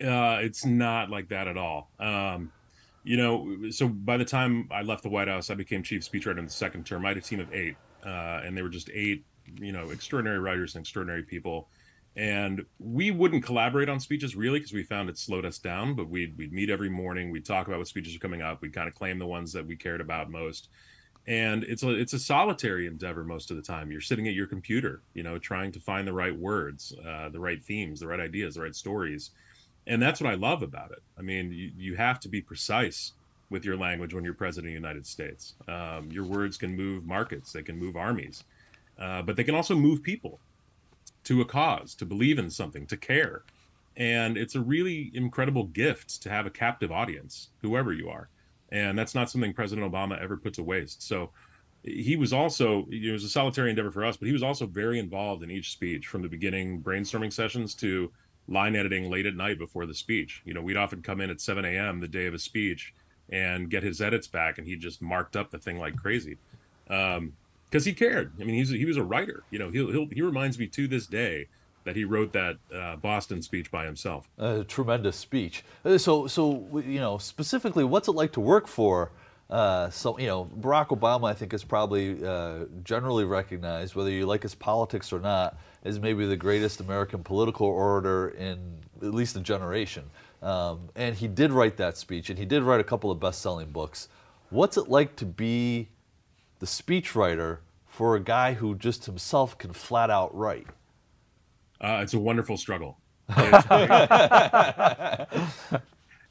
uh, 0.00 0.38
it's 0.40 0.64
not 0.64 1.10
like 1.10 1.28
that 1.30 1.48
at 1.48 1.56
all. 1.56 1.90
Um, 1.98 2.52
you 3.08 3.16
know, 3.16 3.70
so 3.70 3.88
by 3.88 4.18
the 4.18 4.24
time 4.26 4.68
I 4.70 4.82
left 4.82 5.02
the 5.02 5.08
White 5.08 5.28
House, 5.28 5.48
I 5.48 5.54
became 5.54 5.82
chief 5.82 6.02
speechwriter 6.02 6.36
in 6.36 6.44
the 6.44 6.50
second 6.50 6.84
term. 6.84 7.06
I 7.06 7.08
had 7.08 7.16
a 7.16 7.22
team 7.22 7.40
of 7.40 7.50
eight, 7.54 7.74
uh, 8.04 8.42
and 8.44 8.54
they 8.54 8.60
were 8.60 8.68
just 8.68 8.90
eight, 8.92 9.24
you 9.58 9.72
know, 9.72 9.88
extraordinary 9.88 10.38
writers 10.38 10.74
and 10.74 10.82
extraordinary 10.82 11.22
people. 11.22 11.70
And 12.16 12.66
we 12.78 13.10
wouldn't 13.10 13.44
collaborate 13.44 13.88
on 13.88 13.98
speeches 13.98 14.36
really 14.36 14.58
because 14.58 14.74
we 14.74 14.82
found 14.82 15.08
it 15.08 15.16
slowed 15.16 15.46
us 15.46 15.56
down. 15.58 15.94
But 15.94 16.10
we'd 16.10 16.36
we'd 16.36 16.52
meet 16.52 16.68
every 16.68 16.90
morning. 16.90 17.30
We'd 17.30 17.46
talk 17.46 17.66
about 17.66 17.78
what 17.78 17.88
speeches 17.88 18.14
are 18.14 18.18
coming 18.18 18.42
up. 18.42 18.60
We'd 18.60 18.74
kind 18.74 18.88
of 18.88 18.94
claim 18.94 19.18
the 19.18 19.26
ones 19.26 19.54
that 19.54 19.66
we 19.66 19.74
cared 19.74 20.02
about 20.02 20.30
most. 20.30 20.68
And 21.26 21.64
it's 21.64 21.82
a 21.82 21.88
it's 21.92 22.12
a 22.12 22.18
solitary 22.18 22.86
endeavor 22.86 23.24
most 23.24 23.50
of 23.50 23.56
the 23.56 23.62
time. 23.62 23.90
You're 23.90 24.02
sitting 24.02 24.28
at 24.28 24.34
your 24.34 24.46
computer, 24.46 25.00
you 25.14 25.22
know, 25.22 25.38
trying 25.38 25.72
to 25.72 25.80
find 25.80 26.06
the 26.06 26.12
right 26.12 26.36
words, 26.36 26.92
uh, 27.08 27.30
the 27.30 27.40
right 27.40 27.64
themes, 27.64 28.00
the 28.00 28.06
right 28.06 28.20
ideas, 28.20 28.56
the 28.56 28.62
right 28.62 28.76
stories 28.76 29.30
and 29.88 30.00
that's 30.00 30.20
what 30.20 30.30
I 30.30 30.36
love 30.36 30.62
about 30.62 30.92
it. 30.92 31.02
I 31.18 31.22
mean, 31.22 31.50
you, 31.50 31.72
you 31.76 31.96
have 31.96 32.20
to 32.20 32.28
be 32.28 32.40
precise 32.40 33.12
with 33.50 33.64
your 33.64 33.76
language 33.76 34.12
when 34.14 34.24
you're 34.24 34.34
president 34.34 34.66
of 34.68 34.82
the 34.82 34.86
United 34.86 35.06
States. 35.06 35.54
Um, 35.66 36.10
your 36.12 36.24
words 36.24 36.58
can 36.58 36.76
move 36.76 37.04
markets, 37.06 37.52
they 37.52 37.62
can 37.62 37.78
move 37.78 37.96
armies, 37.96 38.44
uh, 38.98 39.22
but 39.22 39.36
they 39.36 39.44
can 39.44 39.54
also 39.54 39.74
move 39.74 40.02
people 40.02 40.38
to 41.24 41.40
a 41.40 41.44
cause, 41.44 41.94
to 41.96 42.06
believe 42.06 42.38
in 42.38 42.50
something, 42.50 42.86
to 42.86 42.96
care. 42.96 43.42
And 43.96 44.36
it's 44.36 44.54
a 44.54 44.60
really 44.60 45.10
incredible 45.14 45.64
gift 45.64 46.22
to 46.22 46.30
have 46.30 46.46
a 46.46 46.50
captive 46.50 46.92
audience, 46.92 47.48
whoever 47.62 47.92
you 47.92 48.08
are. 48.08 48.28
And 48.70 48.98
that's 48.98 49.14
not 49.14 49.30
something 49.30 49.52
President 49.54 49.90
Obama 49.90 50.20
ever 50.22 50.36
put 50.36 50.54
to 50.54 50.62
waste. 50.62 51.02
So 51.02 51.30
he 51.82 52.16
was 52.16 52.32
also, 52.32 52.86
it 52.90 53.10
was 53.10 53.24
a 53.24 53.28
solitary 53.28 53.70
endeavor 53.70 53.90
for 53.90 54.04
us, 54.04 54.16
but 54.16 54.26
he 54.26 54.32
was 54.32 54.42
also 54.42 54.66
very 54.66 54.98
involved 54.98 55.42
in 55.42 55.50
each 55.50 55.72
speech 55.72 56.06
from 56.06 56.22
the 56.22 56.28
beginning, 56.28 56.82
brainstorming 56.82 57.32
sessions 57.32 57.74
to 57.76 58.12
line 58.48 58.74
editing 58.74 59.10
late 59.10 59.26
at 59.26 59.34
night 59.34 59.58
before 59.58 59.86
the 59.86 59.94
speech. 59.94 60.42
You 60.44 60.54
know, 60.54 60.62
we'd 60.62 60.76
often 60.76 61.02
come 61.02 61.20
in 61.20 61.30
at 61.30 61.40
7 61.40 61.64
a.m. 61.64 62.00
the 62.00 62.08
day 62.08 62.26
of 62.26 62.34
a 62.34 62.38
speech 62.38 62.94
and 63.30 63.70
get 63.70 63.82
his 63.82 64.00
edits 64.00 64.26
back, 64.26 64.58
and 64.58 64.66
he 64.66 64.76
just 64.76 65.02
marked 65.02 65.36
up 65.36 65.50
the 65.50 65.58
thing 65.58 65.78
like 65.78 65.96
crazy, 65.96 66.38
because 66.86 67.16
um, 67.18 67.32
he 67.70 67.92
cared. 67.92 68.32
I 68.40 68.44
mean, 68.44 68.54
he's 68.54 68.70
he 68.70 68.86
was 68.86 68.96
a 68.96 69.02
writer. 69.02 69.42
You 69.50 69.58
know, 69.58 69.70
he'll, 69.70 69.90
he'll 69.90 70.08
he 70.08 70.22
reminds 70.22 70.58
me 70.58 70.66
to 70.68 70.88
this 70.88 71.06
day 71.06 71.48
that 71.84 71.94
he 71.96 72.04
wrote 72.04 72.32
that 72.32 72.56
uh, 72.74 72.96
Boston 72.96 73.42
speech 73.42 73.70
by 73.70 73.84
himself. 73.84 74.28
A 74.38 74.64
tremendous 74.64 75.16
speech. 75.16 75.64
Uh, 75.84 75.98
so 75.98 76.26
so 76.26 76.66
you 76.84 77.00
know 77.00 77.18
specifically, 77.18 77.84
what's 77.84 78.08
it 78.08 78.12
like 78.12 78.32
to 78.32 78.40
work 78.40 78.66
for? 78.66 79.12
Uh, 79.50 79.88
so 79.90 80.18
you 80.18 80.26
know, 80.26 80.50
Barack 80.60 80.88
Obama, 80.88 81.30
I 81.30 81.34
think, 81.34 81.54
is 81.54 81.64
probably 81.64 82.24
uh, 82.24 82.64
generally 82.84 83.24
recognized, 83.24 83.94
whether 83.94 84.10
you 84.10 84.26
like 84.26 84.42
his 84.42 84.54
politics 84.54 85.12
or 85.12 85.20
not, 85.20 85.58
as 85.84 85.98
maybe 85.98 86.26
the 86.26 86.36
greatest 86.36 86.80
American 86.80 87.22
political 87.22 87.66
orator 87.66 88.28
in 88.28 88.78
at 89.02 89.14
least 89.14 89.36
a 89.36 89.40
generation. 89.40 90.04
Um, 90.42 90.88
and 90.94 91.16
he 91.16 91.28
did 91.28 91.52
write 91.52 91.76
that 91.78 91.96
speech, 91.96 92.30
and 92.30 92.38
he 92.38 92.44
did 92.44 92.62
write 92.62 92.80
a 92.80 92.84
couple 92.84 93.10
of 93.10 93.18
best-selling 93.20 93.70
books. 93.70 94.08
What's 94.50 94.76
it 94.76 94.88
like 94.88 95.16
to 95.16 95.26
be 95.26 95.88
the 96.58 96.66
speechwriter 96.66 97.58
for 97.86 98.16
a 98.16 98.20
guy 98.20 98.54
who 98.54 98.74
just 98.74 99.06
himself 99.06 99.58
can 99.58 99.72
flat 99.72 100.10
out 100.10 100.34
write? 100.34 100.68
Uh, 101.80 102.00
it's 102.02 102.14
a 102.14 102.18
wonderful 102.18 102.56
struggle. 102.56 102.98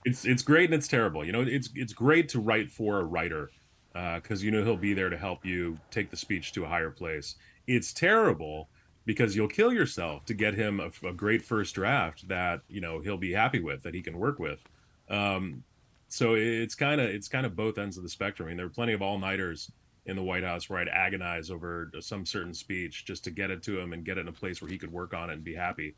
it's 0.05 0.25
it's 0.25 0.41
great 0.41 0.65
and 0.65 0.73
it's 0.73 0.87
terrible. 0.87 1.23
You 1.23 1.31
know, 1.31 1.41
it's 1.41 1.69
it's 1.75 1.93
great 1.93 2.27
to 2.29 2.39
write 2.39 2.71
for 2.71 2.99
a 2.99 3.03
writer 3.03 3.51
because 3.93 4.41
uh, 4.41 4.45
you 4.45 4.51
know 4.51 4.63
he'll 4.63 4.77
be 4.77 4.93
there 4.93 5.09
to 5.09 5.17
help 5.17 5.45
you 5.45 5.77
take 5.91 6.09
the 6.09 6.17
speech 6.17 6.53
to 6.53 6.65
a 6.65 6.67
higher 6.67 6.89
place. 6.89 7.35
It's 7.67 7.93
terrible 7.93 8.69
because 9.07 9.35
you'll 9.35 9.47
kill 9.47 9.71
yourself 9.71 10.25
to 10.25 10.33
get 10.33 10.53
him 10.53 10.81
a, 10.81 11.07
a 11.07 11.13
great 11.13 11.41
first 11.41 11.73
draft 11.73 12.27
that 12.27 12.61
you 12.67 12.81
know 12.81 12.99
he'll 12.99 13.17
be 13.17 13.31
happy 13.31 13.61
with 13.61 13.81
that 13.83 13.95
he 13.95 14.01
can 14.01 14.17
work 14.19 14.37
with. 14.37 14.61
Um, 15.09 15.63
so 16.09 16.35
it's 16.35 16.75
kind 16.75 16.99
of 16.99 17.09
it's 17.09 17.29
kind 17.29 17.45
of 17.45 17.55
both 17.55 17.77
ends 17.77 17.97
of 17.97 18.03
the 18.03 18.09
spectrum. 18.09 18.47
I 18.47 18.49
mean, 18.49 18.57
there 18.57 18.65
are 18.65 18.69
plenty 18.69 18.91
of 18.91 19.01
all 19.01 19.17
nighters 19.17 19.71
in 20.05 20.17
the 20.17 20.23
White 20.23 20.43
House 20.43 20.69
where 20.69 20.79
I'd 20.79 20.89
agonize 20.89 21.49
over 21.49 21.89
some 22.01 22.25
certain 22.25 22.53
speech 22.53 23.05
just 23.05 23.23
to 23.23 23.31
get 23.31 23.49
it 23.49 23.63
to 23.63 23.79
him 23.79 23.93
and 23.93 24.03
get 24.03 24.17
it 24.17 24.21
in 24.21 24.27
a 24.27 24.33
place 24.33 24.61
where 24.61 24.69
he 24.69 24.77
could 24.77 24.91
work 24.91 25.13
on 25.13 25.29
it 25.29 25.33
and 25.33 25.43
be 25.43 25.55
happy. 25.55 25.95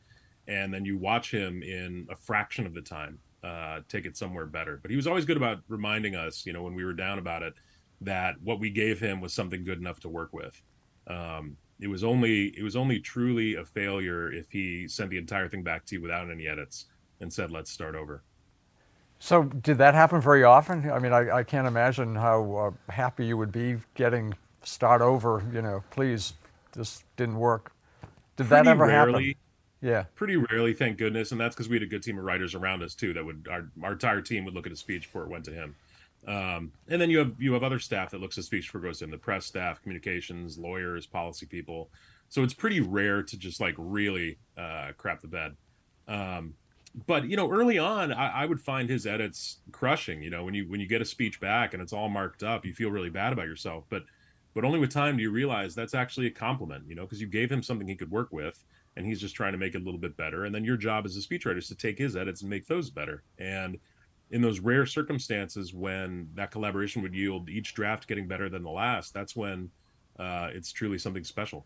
And 0.47 0.73
then 0.73 0.85
you 0.85 0.97
watch 0.97 1.31
him 1.31 1.61
in 1.63 2.07
a 2.09 2.15
fraction 2.15 2.65
of 2.65 2.73
the 2.73 2.81
time 2.81 3.19
uh, 3.43 3.79
take 3.87 4.05
it 4.05 4.17
somewhere 4.17 4.45
better. 4.45 4.79
But 4.81 4.91
he 4.91 4.97
was 4.97 5.07
always 5.07 5.25
good 5.25 5.37
about 5.37 5.59
reminding 5.67 6.15
us, 6.15 6.45
you 6.45 6.53
know, 6.53 6.63
when 6.63 6.75
we 6.75 6.85
were 6.85 6.93
down 6.93 7.19
about 7.19 7.43
it, 7.43 7.53
that 8.01 8.35
what 8.41 8.59
we 8.59 8.69
gave 8.69 8.99
him 8.99 9.21
was 9.21 9.33
something 9.33 9.63
good 9.63 9.79
enough 9.79 9.99
to 10.01 10.09
work 10.09 10.33
with. 10.33 10.59
Um, 11.07 11.57
it 11.79 11.87
was 11.87 12.03
only 12.03 12.47
it 12.57 12.63
was 12.63 12.75
only 12.75 12.99
truly 12.99 13.55
a 13.55 13.65
failure 13.65 14.31
if 14.31 14.51
he 14.51 14.87
sent 14.87 15.09
the 15.09 15.17
entire 15.17 15.47
thing 15.47 15.63
back 15.63 15.85
to 15.85 15.95
you 15.95 16.01
without 16.01 16.29
any 16.29 16.47
edits 16.47 16.85
and 17.19 17.31
said, 17.31 17.51
"Let's 17.51 17.71
start 17.71 17.95
over." 17.95 18.23
So, 19.19 19.43
did 19.43 19.77
that 19.79 19.95
happen 19.95 20.21
very 20.21 20.43
often? 20.43 20.89
I 20.89 20.99
mean, 20.99 21.11
I, 21.11 21.29
I 21.37 21.43
can't 21.43 21.67
imagine 21.67 22.15
how 22.15 22.55
uh, 22.89 22.91
happy 22.91 23.25
you 23.25 23.37
would 23.37 23.51
be 23.51 23.77
getting 23.93 24.33
start 24.63 25.01
over. 25.01 25.43
You 25.53 25.61
know, 25.61 25.83
please, 25.89 26.33
this 26.73 27.03
didn't 27.17 27.37
work. 27.37 27.73
Did 28.37 28.47
Pretty 28.47 28.63
that 28.63 28.67
ever 28.67 28.85
rarely, 28.85 29.27
happen? 29.29 29.41
Yeah. 29.81 30.03
Pretty 30.15 30.37
rarely, 30.37 30.73
thank 30.73 30.97
goodness, 30.97 31.31
and 31.31 31.39
that's 31.39 31.55
because 31.55 31.69
we 31.69 31.75
had 31.75 31.83
a 31.83 31.87
good 31.87 32.03
team 32.03 32.17
of 32.17 32.23
writers 32.23 32.55
around 32.55 32.83
us 32.83 32.95
too. 32.95 33.13
That 33.13 33.25
would 33.25 33.47
our 33.49 33.69
our 33.83 33.93
entire 33.93 34.21
team 34.21 34.45
would 34.45 34.53
look 34.53 34.65
at 34.65 34.71
a 34.71 34.77
speech 34.77 35.03
before 35.03 35.23
it 35.23 35.29
went 35.29 35.45
to 35.45 35.51
him. 35.51 35.75
Um, 36.27 36.71
and 36.87 37.01
then 37.01 37.09
you 37.09 37.19
have 37.19 37.33
you 37.39 37.53
have 37.53 37.63
other 37.63 37.79
staff 37.79 38.11
that 38.11 38.21
looks 38.21 38.37
at 38.37 38.43
speech 38.43 38.69
for 38.69 38.79
goes 38.79 38.99
to. 38.99 39.07
The 39.07 39.17
press 39.17 39.45
staff, 39.45 39.81
communications, 39.81 40.57
lawyers, 40.57 41.05
policy 41.05 41.45
people. 41.45 41.89
So 42.29 42.43
it's 42.43 42.53
pretty 42.53 42.81
rare 42.81 43.23
to 43.23 43.37
just 43.37 43.59
like 43.59 43.75
really 43.77 44.37
uh, 44.57 44.91
crap 44.97 45.21
the 45.21 45.27
bed. 45.27 45.55
Um, 46.07 46.53
but 47.07 47.25
you 47.25 47.37
know, 47.37 47.49
early 47.49 47.77
on, 47.77 48.11
I, 48.11 48.41
I, 48.41 48.45
would 48.45 48.59
find 48.59 48.89
his 48.89 49.05
edits 49.05 49.59
crushing. 49.71 50.21
You 50.21 50.29
know, 50.29 50.43
when 50.43 50.53
you 50.53 50.67
when 50.67 50.79
you 50.79 50.87
get 50.87 51.01
a 51.01 51.05
speech 51.05 51.39
back 51.39 51.73
and 51.73 51.81
it's 51.81 51.93
all 51.93 52.09
marked 52.09 52.43
up, 52.43 52.65
you 52.65 52.73
feel 52.73 52.91
really 52.91 53.09
bad 53.09 53.33
about 53.33 53.45
yourself. 53.45 53.85
But 53.89 54.03
but 54.53 54.65
only 54.65 54.79
with 54.79 54.91
time 54.91 55.17
do 55.17 55.23
you 55.23 55.31
realize 55.31 55.73
that's 55.73 55.93
actually 55.93 56.27
a 56.27 56.31
compliment. 56.31 56.85
You 56.87 56.95
know, 56.95 57.03
because 57.03 57.21
you 57.21 57.27
gave 57.27 57.51
him 57.51 57.63
something 57.63 57.87
he 57.87 57.95
could 57.95 58.11
work 58.11 58.31
with 58.31 58.63
and 58.95 59.05
he's 59.05 59.21
just 59.21 59.35
trying 59.35 59.53
to 59.53 59.57
make 59.57 59.75
it 59.75 59.81
a 59.81 59.85
little 59.85 59.99
bit 59.99 60.17
better. 60.17 60.45
And 60.45 60.53
then 60.53 60.65
your 60.65 60.77
job 60.77 61.05
as 61.05 61.15
a 61.15 61.21
speechwriter 61.21 61.57
is 61.57 61.67
to 61.69 61.75
take 61.75 61.97
his 61.97 62.15
edits 62.15 62.41
and 62.41 62.49
make 62.49 62.67
those 62.67 62.89
better. 62.89 63.23
And 63.37 63.77
in 64.31 64.41
those 64.41 64.59
rare 64.59 64.85
circumstances 64.85 65.73
when 65.73 66.29
that 66.35 66.51
collaboration 66.51 67.01
would 67.01 67.13
yield 67.13 67.49
each 67.49 67.73
draft 67.73 68.07
getting 68.07 68.27
better 68.27 68.49
than 68.49 68.63
the 68.63 68.69
last, 68.69 69.13
that's 69.13 69.35
when 69.35 69.69
uh, 70.19 70.49
it's 70.53 70.71
truly 70.71 70.97
something 70.97 71.23
special. 71.23 71.65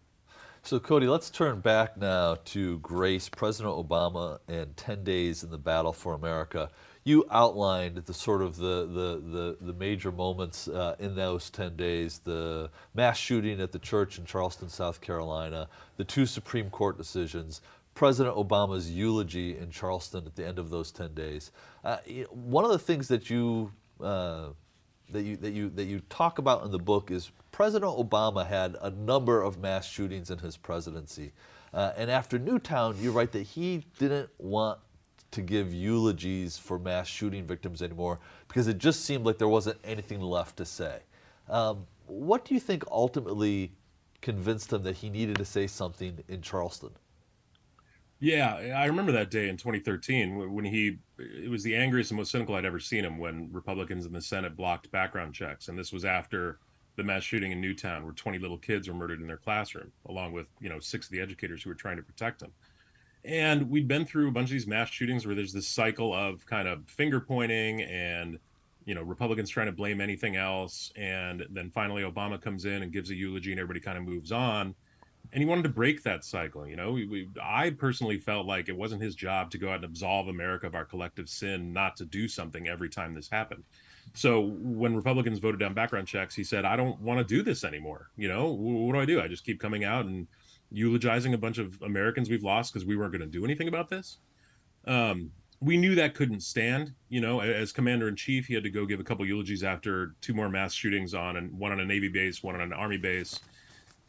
So, 0.62 0.80
Cody, 0.80 1.08
let's 1.08 1.30
turn 1.30 1.60
back 1.60 1.98
now 1.98 2.38
to 2.46 2.80
Grace, 2.80 3.28
President 3.28 3.76
Obama, 3.76 4.40
and 4.48 4.78
10 4.78 5.04
days 5.04 5.44
in 5.44 5.50
the 5.50 5.58
battle 5.58 5.92
for 5.92 6.14
America 6.14 6.70
you 7.04 7.26
outlined 7.30 7.98
the 7.98 8.14
sort 8.14 8.42
of 8.42 8.56
the 8.56 8.86
the 8.86 9.38
the, 9.38 9.58
the 9.62 9.74
major 9.74 10.12
moments 10.12 10.68
uh, 10.68 10.96
in 11.00 11.16
those 11.16 11.50
ten 11.50 11.76
days: 11.76 12.20
the 12.24 12.70
mass 12.94 13.18
shooting 13.18 13.60
at 13.60 13.72
the 13.72 13.80
church 13.80 14.18
in 14.18 14.26
Charleston, 14.26 14.70
South 14.70 15.02
Carolina, 15.02 15.68
the 15.98 16.04
two 16.04 16.26
Supreme 16.26 16.70
Court 16.70 16.98
decisions, 16.98 17.62
President 17.94 18.36
Obama's 18.36 18.90
eulogy 18.90 19.58
in 19.58 19.70
Charleston 19.70 20.26
at 20.26 20.36
the 20.36 20.46
end 20.46 20.60
of 20.60 20.70
those 20.70 20.92
ten 20.92 21.14
days. 21.14 21.52
Uh, 21.84 21.98
one 22.32 22.66
of 22.66 22.72
the 22.72 22.80
things 22.80 23.08
that 23.08 23.30
you 23.30 23.72
uh, 24.02 24.50
that 25.12 25.24
you 25.24 25.38
that 25.38 25.52
you 25.52 25.70
that 25.70 25.86
you 25.86 26.02
talk 26.10 26.40
about 26.40 26.64
in 26.66 26.72
the 26.72 26.80
book 26.80 27.12
is 27.12 27.32
President 27.52 27.92
Obama 27.92 28.48
had 28.48 28.76
a 28.82 28.90
number 28.90 29.42
of 29.42 29.60
mass 29.60 29.88
shootings 29.88 30.32
in 30.32 30.40
his 30.40 30.58
presidency. 30.58 31.34
Uh, 31.74 31.92
and 31.98 32.10
after 32.10 32.38
Newtown, 32.38 32.96
you 33.00 33.12
write 33.12 33.32
that 33.32 33.44
he 33.44 33.86
didn't 33.98 34.30
want 34.38 34.80
to 35.32 35.42
give 35.42 35.74
eulogies 35.74 36.58
for 36.58 36.78
mass 36.78 37.08
shooting 37.08 37.46
victims 37.46 37.82
anymore 37.82 38.20
because 38.48 38.68
it 38.68 38.78
just 38.78 39.04
seemed 39.04 39.26
like 39.26 39.40
there 39.40 39.48
wasn't 39.48 39.78
anything 39.84 40.22
left 40.22 40.58
to 40.58 40.66
say. 40.66 41.00
Um, 41.50 41.88
what 42.06 42.46
do 42.46 42.54
you 42.54 42.60
think 42.60 42.84
ultimately 42.92 43.72
convinced 44.22 44.72
him 44.72 44.84
that 44.84 44.98
he 44.98 45.10
needed 45.10 45.38
to 45.38 45.46
say 45.46 45.66
something 45.66 46.24
in 46.28 46.42
Charleston? 46.42 46.92
Yeah, 48.20 48.54
I 48.78 48.86
remember 48.86 49.12
that 49.14 49.32
day 49.32 49.50
in 49.50 49.58
2013 49.58 50.54
when 50.54 50.64
he, 50.66 51.00
it 51.20 51.50
was 51.50 51.64
the 51.64 51.76
angriest 51.76 52.12
and 52.12 52.18
most 52.18 52.32
cynical 52.32 52.56
I'd 52.56 52.66
ever 52.66 52.80
seen 52.80 53.04
him 53.04 53.18
when 53.18 53.52
Republicans 53.52 54.06
in 54.06 54.14
the 54.14 54.22
Senate 54.22 54.56
blocked 54.56 54.90
background 54.92 55.34
checks. 55.34 55.68
And 55.68 55.78
this 55.78 55.92
was 55.92 56.06
after 56.06 56.60
the 56.96 57.04
mass 57.04 57.24
shooting 57.24 57.52
in 57.52 57.60
Newtown 57.60 58.04
where 58.06 58.14
20 58.14 58.40
little 58.40 58.58
kids 58.58 58.88
were 58.88 58.94
murdered 58.94 59.20
in 59.20 59.28
their 59.28 59.38
classroom, 59.38 59.92
along 60.08 60.32
with, 60.32 60.48
you 60.62 60.70
know, 60.70 60.80
six 60.80 61.08
of 61.08 61.12
the 61.12 61.20
educators 61.20 61.64
who 61.64 61.70
were 61.70 61.76
trying 61.76 61.98
to 61.98 62.04
protect 62.04 62.40
them. 62.40 62.54
And 63.26 63.70
we'd 63.70 63.88
been 63.88 64.06
through 64.06 64.30
a 64.30 64.32
bunch 64.32 64.50
of 64.50 64.54
these 64.54 64.68
mass 64.68 64.90
shootings 64.90 65.26
where 65.26 65.36
there's 65.36 65.54
this 65.54 65.68
cycle 65.68 66.14
of 66.14 66.46
kind 66.46 66.68
of 66.68 66.88
finger 66.88 67.20
pointing 67.20 67.82
and, 67.82 68.40
you 68.86 68.96
know, 68.96 69.02
Republicans 69.02 69.50
trying 69.50 69.68
to 69.68 69.74
blame 69.74 70.02
anything 70.02 70.36
else. 70.38 70.92
And 70.96 71.46
then 71.50 71.72
finally 71.72 72.04
Obama 72.04 72.42
comes 72.42 72.66
in 72.66 72.84
and 72.84 72.92
gives 72.92 73.10
a 73.12 73.16
eulogy 73.16 73.52
and 73.52 73.60
everybody 73.60 73.80
kind 73.82 73.98
of 73.98 74.04
moves 74.06 74.32
on. 74.32 74.76
And 75.34 75.42
he 75.42 75.50
wanted 75.50 75.64
to 75.64 75.70
break 75.70 76.04
that 76.04 76.24
cycle. 76.24 76.68
You 76.68 76.76
know, 76.76 76.92
we, 76.92 77.08
we, 77.08 77.30
I 77.42 77.72
personally 77.72 78.20
felt 78.20 78.46
like 78.46 78.70
it 78.70 78.78
wasn't 78.78 79.02
his 79.02 79.16
job 79.16 79.50
to 79.52 79.58
go 79.58 79.70
out 79.70 79.78
and 79.78 79.86
absolve 79.86 80.28
America 80.28 80.68
of 80.68 80.76
our 80.76 80.86
collective 80.86 81.28
sin, 81.28 81.74
not 81.74 81.98
to 81.98 82.06
do 82.06 82.28
something 82.28 82.68
every 82.68 82.88
time 82.88 83.16
this 83.16 83.30
happened. 83.30 83.64
So 84.14 84.42
when 84.42 84.96
Republicans 84.96 85.40
voted 85.40 85.60
down 85.60 85.74
background 85.74 86.08
checks, 86.08 86.36
he 86.36 86.44
said, 86.44 86.66
I 86.66 86.76
don't 86.76 87.00
want 87.00 87.18
to 87.18 87.24
do 87.24 87.42
this 87.42 87.64
anymore. 87.64 88.12
You 88.16 88.28
know, 88.28 88.52
what 88.52 88.94
do 88.94 89.00
I 89.00 89.06
do? 89.06 89.22
I 89.22 89.28
just 89.28 89.44
keep 89.44 89.60
coming 89.60 89.84
out 89.84 90.06
and 90.06 90.28
eulogizing 90.70 91.34
a 91.34 91.38
bunch 91.38 91.58
of 91.58 91.82
Americans 91.82 92.30
we've 92.30 92.44
lost 92.44 92.72
because 92.72 92.86
we 92.86 92.96
weren't 92.96 93.12
going 93.12 93.22
to 93.22 93.28
do 93.28 93.44
anything 93.44 93.68
about 93.68 93.90
this. 93.90 94.20
Um, 94.86 95.32
we 95.62 95.78
knew 95.78 95.96
that 95.96 96.14
couldn't 96.14 96.42
stand. 96.42 96.94
You 97.10 97.22
know, 97.22 97.40
as 97.40 97.72
commander 97.72 98.08
in 98.08 98.16
chief, 98.16 98.46
he 98.46 98.54
had 98.54 98.64
to 98.64 98.70
go 98.70 98.86
give 98.86 99.00
a 99.00 99.04
couple 99.04 99.26
eulogies 99.26 99.64
after 99.64 100.14
two 100.22 100.34
more 100.34 100.50
mass 100.50 100.74
shootings 100.74 101.16
on 101.16 101.38
and 101.38 101.58
one 101.58 101.72
on 101.72 101.80
a 101.80 101.86
Navy 101.86 102.10
base, 102.10 102.44
one 102.44 102.54
on 102.54 102.62
an 102.62 102.74
Army 102.74 102.98
base, 102.98 103.40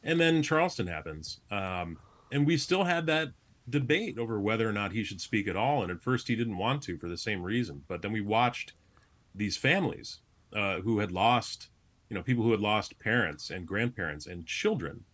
and 0.04 0.20
then 0.20 0.42
Charleston 0.42 0.86
happens. 0.86 1.40
Um, 1.50 1.98
and 2.30 2.46
we 2.46 2.56
still 2.56 2.84
had 2.84 3.06
that 3.06 3.28
debate 3.68 4.18
over 4.18 4.38
whether 4.38 4.68
or 4.68 4.72
not 4.72 4.92
he 4.92 5.02
should 5.02 5.20
speak 5.20 5.48
at 5.48 5.56
all. 5.56 5.82
And 5.82 5.90
at 5.90 6.02
first, 6.02 6.28
he 6.28 6.36
didn't 6.36 6.58
want 6.58 6.82
to 6.82 6.98
for 6.98 7.08
the 7.08 7.16
same 7.16 7.42
reason. 7.42 7.82
But 7.88 8.02
then 8.02 8.12
we 8.12 8.20
watched 8.20 8.74
these 9.34 9.56
families 9.56 10.20
uh, 10.54 10.80
who 10.80 10.98
had 10.98 11.10
lost, 11.10 11.68
you 12.08 12.14
know, 12.14 12.22
people 12.22 12.44
who 12.44 12.52
had 12.52 12.60
lost 12.60 12.98
parents 12.98 13.50
and 13.50 13.66
grandparents 13.66 14.26
and 14.26 14.46
children 14.46 15.04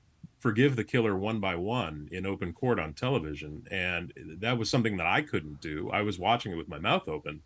forgive 0.40 0.74
the 0.74 0.84
killer 0.84 1.16
one 1.16 1.38
by 1.38 1.54
one 1.54 2.08
in 2.10 2.26
open 2.26 2.52
court 2.52 2.80
on 2.80 2.94
television. 2.94 3.62
And 3.70 4.12
that 4.38 4.58
was 4.58 4.70
something 4.70 4.96
that 4.96 5.06
I 5.06 5.22
couldn't 5.22 5.60
do. 5.60 5.90
I 5.92 6.02
was 6.02 6.18
watching 6.18 6.52
it 6.52 6.56
with 6.56 6.68
my 6.68 6.78
mouth 6.78 7.08
open. 7.08 7.42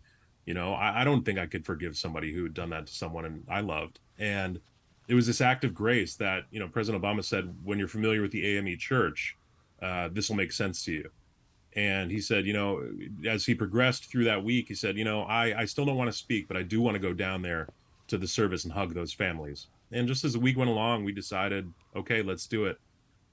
You 0.46 0.54
know, 0.54 0.74
I, 0.74 1.00
I 1.00 1.04
don't 1.04 1.24
think 1.24 1.38
I 1.38 1.46
could 1.46 1.66
forgive 1.66 1.96
somebody 1.96 2.32
who 2.32 2.44
had 2.44 2.54
done 2.54 2.70
that 2.70 2.86
to 2.86 2.94
someone 2.94 3.24
and 3.24 3.44
I 3.48 3.60
loved. 3.60 3.98
And 4.18 4.60
it 5.08 5.14
was 5.14 5.26
this 5.26 5.40
act 5.40 5.64
of 5.64 5.75
grace 5.75 6.16
that, 6.16 6.44
you 6.50 6.58
know, 6.58 6.68
President 6.68 7.02
Obama 7.02 7.25
said, 7.25 7.54
when 7.62 7.78
you're 7.78 7.88
familiar 7.88 8.23
with 8.23 8.30
the 8.30 8.56
AME 8.56 8.78
church, 8.78 9.37
uh, 9.82 10.08
this 10.12 10.28
will 10.28 10.37
make 10.37 10.52
sense 10.52 10.84
to 10.84 10.92
you. 10.92 11.11
And 11.76 12.11
he 12.11 12.20
said, 12.20 12.46
you 12.46 12.52
know, 12.52 12.88
as 13.28 13.44
he 13.44 13.54
progressed 13.54 14.11
through 14.11 14.25
that 14.25 14.44
week, 14.44 14.68
he 14.68 14.75
said, 14.75 14.96
you 14.96 15.04
know, 15.04 15.23
I, 15.23 15.61
I 15.61 15.64
still 15.64 15.84
don't 15.84 15.96
want 15.96 16.11
to 16.11 16.16
speak, 16.16 16.46
but 16.46 16.56
I 16.56 16.62
do 16.62 16.80
want 16.80 16.94
to 16.94 17.00
go 17.00 17.12
down 17.12 17.42
there 17.42 17.68
to 18.06 18.16
the 18.16 18.28
service 18.28 18.64
and 18.64 18.73
hug 18.73 18.94
those 18.94 19.12
families. 19.12 19.66
And 19.90 20.06
just 20.06 20.25
as 20.25 20.34
the 20.34 20.40
week 20.40 20.56
went 20.56 20.70
along, 20.70 21.04
we 21.04 21.12
decided, 21.12 21.70
okay, 21.96 22.23
let's 22.23 22.46
do 22.46 22.66
it. 22.66 22.78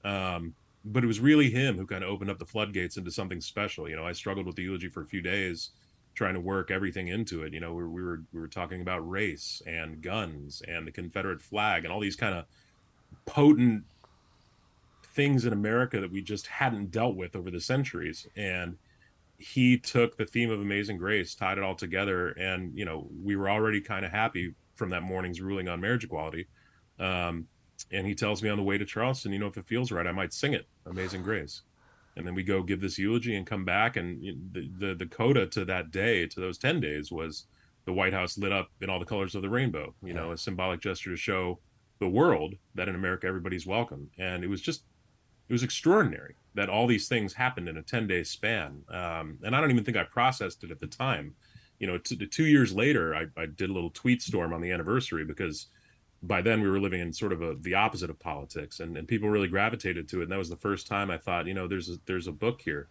Um, 0.04 0.54
but 0.84 1.04
it 1.04 1.06
was 1.06 1.20
really 1.20 1.50
him 1.50 1.76
who 1.76 1.86
kind 1.86 2.02
of 2.02 2.10
opened 2.10 2.30
up 2.30 2.38
the 2.38 2.46
floodgates 2.46 2.96
into 2.96 3.10
something 3.10 3.40
special. 3.40 3.88
You 3.88 3.96
know, 3.96 4.04
I 4.04 4.12
struggled 4.12 4.46
with 4.46 4.56
the 4.56 4.62
eulogy 4.62 4.88
for 4.88 5.02
a 5.02 5.06
few 5.06 5.22
days, 5.22 5.70
trying 6.14 6.34
to 6.34 6.40
work 6.40 6.70
everything 6.70 7.08
into 7.08 7.42
it. 7.42 7.52
You 7.52 7.60
know, 7.60 7.72
we, 7.72 7.84
we 7.84 8.02
were 8.02 8.22
we 8.32 8.40
were 8.40 8.48
talking 8.48 8.80
about 8.80 9.08
race 9.08 9.62
and 9.66 10.02
guns 10.02 10.62
and 10.66 10.86
the 10.86 10.92
Confederate 10.92 11.42
flag 11.42 11.84
and 11.84 11.92
all 11.92 12.00
these 12.00 12.16
kind 12.16 12.34
of 12.34 12.44
potent 13.26 13.84
things 15.04 15.44
in 15.44 15.52
America 15.52 16.00
that 16.00 16.10
we 16.10 16.22
just 16.22 16.46
hadn't 16.46 16.90
dealt 16.90 17.16
with 17.16 17.36
over 17.36 17.50
the 17.50 17.60
centuries. 17.60 18.26
And 18.36 18.78
he 19.38 19.76
took 19.78 20.16
the 20.16 20.24
theme 20.24 20.50
of 20.50 20.60
Amazing 20.60 20.98
Grace, 20.98 21.34
tied 21.34 21.58
it 21.58 21.64
all 21.64 21.74
together, 21.74 22.28
and 22.30 22.76
you 22.76 22.84
know, 22.84 23.08
we 23.22 23.36
were 23.36 23.50
already 23.50 23.80
kind 23.80 24.04
of 24.04 24.12
happy 24.12 24.54
from 24.74 24.90
that 24.90 25.02
morning's 25.02 25.40
ruling 25.40 25.68
on 25.68 25.80
marriage 25.80 26.04
equality. 26.04 26.46
Um, 26.98 27.48
and 27.90 28.06
he 28.06 28.14
tells 28.14 28.42
me 28.42 28.48
on 28.48 28.56
the 28.56 28.62
way 28.62 28.78
to 28.78 28.84
Charleston, 28.84 29.32
you 29.32 29.38
know, 29.38 29.48
if 29.48 29.56
it 29.56 29.66
feels 29.66 29.90
right, 29.90 30.06
I 30.06 30.12
might 30.12 30.32
sing 30.32 30.52
it, 30.52 30.66
Amazing 30.86 31.22
Grace 31.22 31.62
and 32.16 32.26
then 32.26 32.34
we 32.34 32.42
go 32.42 32.62
give 32.62 32.80
this 32.80 32.98
eulogy 32.98 33.34
and 33.36 33.46
come 33.46 33.64
back 33.64 33.96
and 33.96 34.22
the, 34.52 34.68
the 34.78 34.94
the 34.94 35.06
coda 35.06 35.46
to 35.46 35.64
that 35.64 35.90
day 35.90 36.26
to 36.26 36.40
those 36.40 36.58
10 36.58 36.80
days 36.80 37.10
was 37.10 37.46
the 37.84 37.92
white 37.92 38.12
house 38.12 38.38
lit 38.38 38.52
up 38.52 38.70
in 38.80 38.90
all 38.90 38.98
the 38.98 39.04
colors 39.04 39.34
of 39.34 39.42
the 39.42 39.48
rainbow 39.48 39.94
you 40.02 40.08
yeah. 40.08 40.14
know 40.14 40.32
a 40.32 40.38
symbolic 40.38 40.80
gesture 40.80 41.10
to 41.10 41.16
show 41.16 41.58
the 42.02 42.08
world 42.08 42.54
that 42.74 42.88
in 42.88 42.96
america 42.96 43.28
everybody's 43.28 43.64
welcome. 43.64 44.10
And 44.18 44.42
it 44.42 44.48
was 44.48 44.60
just 44.60 44.82
it 45.48 45.52
was 45.52 45.62
extraordinary 45.62 46.34
that 46.54 46.68
all 46.68 46.86
these 46.86 47.08
things 47.08 47.32
happened 47.32 47.68
in 47.68 47.76
a 47.76 47.82
10 47.82 48.08
day 48.08 48.24
span. 48.24 48.82
Um, 48.88 49.38
and 49.44 49.54
i 49.54 49.60
don't 49.60 49.70
even 49.70 49.84
think 49.84 49.96
i 49.96 50.02
processed 50.02 50.64
it 50.64 50.72
at 50.72 50.80
the 50.80 50.88
time. 50.88 51.34
You 51.78 51.86
know 51.86 51.98
t- 51.98 52.26
two 52.26 52.46
years 52.46 52.74
later 52.74 53.14
I, 53.14 53.26
I 53.40 53.46
did 53.46 53.70
a 53.70 53.72
little 53.72 53.90
tweet 53.90 54.20
storm 54.20 54.52
on 54.52 54.60
the 54.60 54.72
anniversary 54.72 55.24
because 55.24 55.68
by 56.22 56.40
then 56.40 56.60
we 56.60 56.68
were 56.68 56.80
living 56.80 57.00
in 57.00 57.12
sort 57.12 57.32
of 57.32 57.42
a, 57.42 57.54
the 57.60 57.74
opposite 57.74 58.10
of 58.10 58.18
politics 58.18 58.80
and, 58.80 58.96
and 58.96 59.08
people 59.08 59.28
really 59.28 59.48
gravitated 59.48 60.08
to 60.08 60.20
it 60.20 60.24
and 60.24 60.32
that 60.32 60.38
was 60.38 60.48
the 60.48 60.56
first 60.56 60.86
time 60.86 61.10
i 61.10 61.18
thought 61.18 61.46
you 61.46 61.54
know 61.54 61.66
there's 61.66 61.88
a, 61.88 61.96
there's 62.06 62.26
a 62.26 62.32
book 62.32 62.60
here 62.62 62.88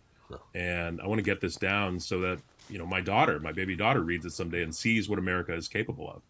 and 0.55 1.01
i 1.01 1.07
want 1.07 1.19
to 1.19 1.23
get 1.23 1.41
this 1.41 1.55
down 1.55 1.99
so 1.99 2.19
that 2.19 2.39
you 2.69 2.77
know 2.77 2.85
my 2.85 3.01
daughter 3.01 3.39
my 3.39 3.51
baby 3.51 3.75
daughter 3.75 4.01
reads 4.01 4.25
it 4.25 4.31
someday 4.31 4.63
and 4.63 4.73
sees 4.75 5.09
what 5.09 5.19
america 5.19 5.53
is 5.53 5.67
capable 5.67 6.09
of. 6.09 6.21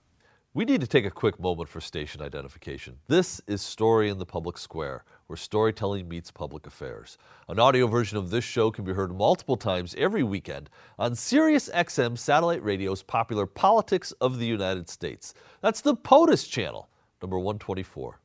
We 0.53 0.65
need 0.65 0.81
to 0.81 0.88
take 0.88 1.05
a 1.05 1.12
quick 1.12 1.39
moment 1.39 1.70
for 1.70 1.79
station 1.79 2.22
identification. 2.22 2.98
This 3.08 3.39
is 3.48 3.62
story 3.62 4.10
in 4.10 4.17
the 4.17 4.25
public 4.25 4.58
square 4.58 5.05
where 5.27 5.38
storytelling 5.38 6.10
meets 6.10 6.29
public 6.29 6.67
affairs. 6.67 7.17
An 7.48 7.58
audio 7.58 7.88
version 7.88 8.17
of 8.17 8.31
this 8.31 8.43
show 8.43 8.70
can 8.70 8.84
be 8.84 8.91
heard 8.91 9.15
multiple 9.15 9.55
times 9.55 9.96
every 9.98 10.24
weekend 10.24 10.70
on 11.00 11.15
sirius 11.15 11.70
xm 11.70 12.17
satellite 12.17 12.62
radio's 12.65 13.01
popular 13.01 13.46
politics 13.46 14.12
of 14.20 14.39
the 14.39 14.46
united 14.46 14.89
states. 14.89 15.34
That's 15.62 15.79
the 15.79 15.96
potus 15.96 16.46
channel 16.46 16.89
number 17.21 17.37
124. 17.37 18.19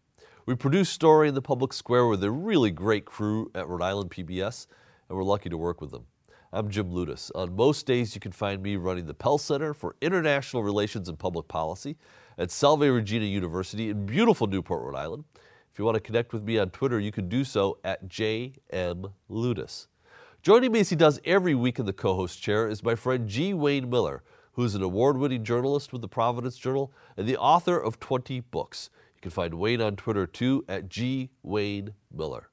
We 0.47 0.55
produce 0.55 0.89
Story 0.89 1.29
in 1.29 1.35
the 1.35 1.43
Public 1.43 1.73
Square 1.73 2.07
with 2.07 2.25
a 2.25 2.31
really 2.31 2.71
great 2.71 3.05
crew 3.05 3.51
at 3.55 3.69
Rhode 3.69 3.83
Island 3.83 4.11
PBS, 4.11 4.67
and 5.09 5.19
we're 5.19 5.25
lucky 5.25 5.51
to 5.51 5.57
work 5.59 5.81
with 5.81 5.91
them. 5.91 6.07
I'm 6.53 6.71
Jim 6.71 6.91
Ludes. 6.91 7.31
On 7.35 7.55
most 7.55 7.85
days, 7.85 8.15
you 8.15 8.21
can 8.21 8.33
find 8.33 8.63
me 8.63 8.77
running 8.77 9.07
the 9.07 9.13
Pell 9.13 9.37
Center 9.37 9.75
for 9.75 9.97
International 10.01 10.63
Relations 10.63 11.09
and 11.09 11.19
Public 11.19 11.47
Policy 11.49 11.97
at 12.39 12.51
Salve 12.51 12.81
Regina 12.81 13.27
University 13.27 13.91
in 13.91 14.07
beautiful 14.07 14.47
Newport, 14.47 14.83
Rhode 14.83 14.99
Island. 14.99 15.25
If 15.73 15.79
you 15.79 15.85
want 15.85 15.97
to 15.97 16.01
connect 16.01 16.33
with 16.33 16.45
me 16.45 16.59
on 16.59 16.71
Twitter, 16.71 16.99
you 16.99 17.13
can 17.13 17.29
do 17.29 17.45
so 17.45 17.79
at 17.85 18.09
JM 18.09 19.13
Ludes. 19.29 19.89
Joining 20.43 20.73
me 20.73 20.81
as 20.81 20.89
he 20.89 20.97
does 20.97 21.21
every 21.25 21.55
week 21.55 21.79
in 21.79 21.87
the 21.87 21.93
co 21.93 22.15
host 22.15 22.41
chair 22.41 22.69
is 22.69 22.83
my 22.83 22.95
friend 22.95 23.29
G. 23.29 23.53
Wayne 23.53 23.91
Miller 23.91 24.23
who's 24.57 24.75
an 24.75 24.83
award 24.83 25.19
winning 25.19 25.45
journalist 25.45 25.93
with 25.93 26.01
the 26.01 26.09
Providence 26.09 26.57
Journal 26.57 26.91
and 27.17 27.29
the 27.29 27.37
author 27.37 27.79
of 27.79 28.01
20 28.01 28.41
books. 28.41 28.89
You 29.15 29.21
can 29.21 29.31
find 29.31 29.55
Wayne 29.55 29.83
on 29.83 29.97
Twitter 29.97 30.27
too 30.27 30.65
at 30.67 30.89
G. 30.89 31.31
Wayne 31.43 31.93
Miller. 32.11 32.49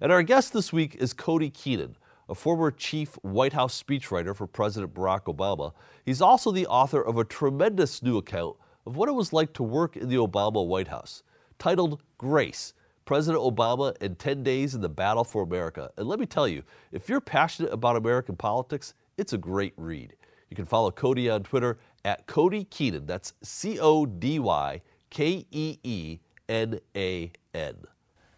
And 0.00 0.12
our 0.12 0.22
guest 0.22 0.52
this 0.52 0.70
week 0.70 0.94
is 0.96 1.14
Cody 1.14 1.48
Keenan, 1.48 1.96
a 2.28 2.34
former 2.34 2.70
chief 2.70 3.14
White 3.22 3.54
House 3.54 3.82
speechwriter 3.82 4.36
for 4.36 4.46
President 4.46 4.92
Barack 4.92 5.24
Obama. 5.34 5.72
He's 6.04 6.20
also 6.20 6.52
the 6.52 6.66
author 6.66 7.00
of 7.00 7.16
a 7.16 7.24
tremendous 7.24 8.02
new 8.02 8.18
account 8.18 8.56
of 8.84 8.96
what 8.96 9.08
it 9.08 9.12
was 9.12 9.32
like 9.32 9.54
to 9.54 9.62
work 9.62 9.96
in 9.96 10.10
the 10.10 10.16
Obama 10.16 10.64
White 10.64 10.88
House, 10.88 11.22
titled 11.58 12.02
Grace 12.18 12.74
President 13.06 13.42
Obama 13.42 13.96
and 14.02 14.18
10 14.18 14.42
Days 14.42 14.74
in 14.74 14.80
the 14.82 14.88
Battle 14.88 15.24
for 15.24 15.42
America. 15.42 15.90
And 15.96 16.06
let 16.06 16.18
me 16.18 16.26
tell 16.26 16.46
you, 16.46 16.64
if 16.92 17.08
you're 17.08 17.20
passionate 17.20 17.72
about 17.72 17.96
American 17.96 18.36
politics, 18.36 18.94
it's 19.16 19.32
a 19.32 19.38
great 19.38 19.72
read. 19.76 20.14
You 20.50 20.56
can 20.56 20.64
follow 20.64 20.90
Cody 20.90 21.28
on 21.28 21.42
Twitter 21.42 21.78
at 22.04 22.26
Cody 22.26 22.64
Keenan. 22.64 23.06
That's 23.06 23.32
C 23.42 23.78
O 23.78 24.06
D 24.06 24.38
Y 24.38 24.80
K 25.10 25.46
E 25.50 25.78
E 25.82 26.18
N 26.48 26.80
A 26.96 27.32
N. 27.54 27.74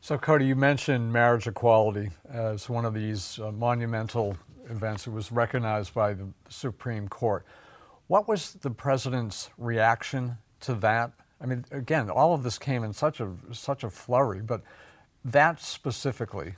So, 0.01 0.17
Cody, 0.17 0.47
you 0.47 0.57
mentioned 0.57 1.13
marriage 1.13 1.47
equality 1.47 2.11
as 2.31 2.69
one 2.69 2.85
of 2.85 2.95
these 2.95 3.39
uh, 3.41 3.51
monumental 3.53 4.37
events. 4.71 5.07
It 5.07 5.11
was 5.11 5.31
recognized 5.33 5.93
by 5.93 6.15
the 6.15 6.29
Supreme 6.49 7.09
Court. 7.09 7.45
What 8.07 8.27
was 8.27 8.55
the 8.55 8.71
president's 8.71 9.51
reaction 9.59 10.39
to 10.61 10.75
that? 10.77 11.13
I 11.41 11.47
mean, 11.47 11.65
again, 11.71 12.11
all 12.11 12.33
of 12.33 12.43
this 12.43 12.59
came 12.59 12.85
in 12.85 12.93
such 12.93 13.21
a 13.21 13.31
such 13.53 13.85
a 13.85 13.91
flurry, 13.91 14.41
but 14.41 14.63
that 15.25 15.61
specifically, 15.61 16.55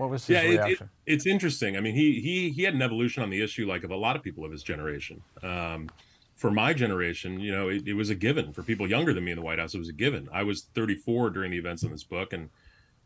what 0.00 0.08
was 0.08 0.26
his 0.26 0.34
yeah, 0.34 0.48
reaction? 0.48 0.88
It, 1.06 1.10
it, 1.10 1.14
it's 1.14 1.26
interesting. 1.26 1.76
I 1.76 1.80
mean, 1.80 1.94
he 1.94 2.20
he 2.20 2.50
he 2.50 2.62
had 2.62 2.72
an 2.74 2.80
evolution 2.80 3.22
on 3.22 3.28
the 3.28 3.42
issue 3.42 3.68
like 3.68 3.84
of 3.84 3.90
a 3.90 3.96
lot 3.96 4.16
of 4.16 4.22
people 4.22 4.46
of 4.46 4.50
his 4.50 4.62
generation. 4.62 5.22
Um, 5.42 5.90
for 6.36 6.50
my 6.50 6.72
generation, 6.72 7.38
you 7.38 7.52
know, 7.52 7.68
it, 7.68 7.86
it, 7.86 7.92
was 7.92 8.08
a 8.08 8.14
given. 8.14 8.54
For 8.54 8.62
people 8.62 8.88
younger 8.88 9.12
than 9.12 9.24
me 9.24 9.30
in 9.30 9.36
the 9.36 9.42
White 9.42 9.58
House, 9.58 9.74
it 9.74 9.78
was 9.78 9.90
a 9.90 9.92
given. 9.92 10.26
I 10.32 10.42
was 10.42 10.62
34 10.74 11.28
during 11.30 11.50
the 11.50 11.58
events 11.58 11.82
in 11.82 11.90
this 11.90 12.02
book, 12.02 12.32
and 12.32 12.48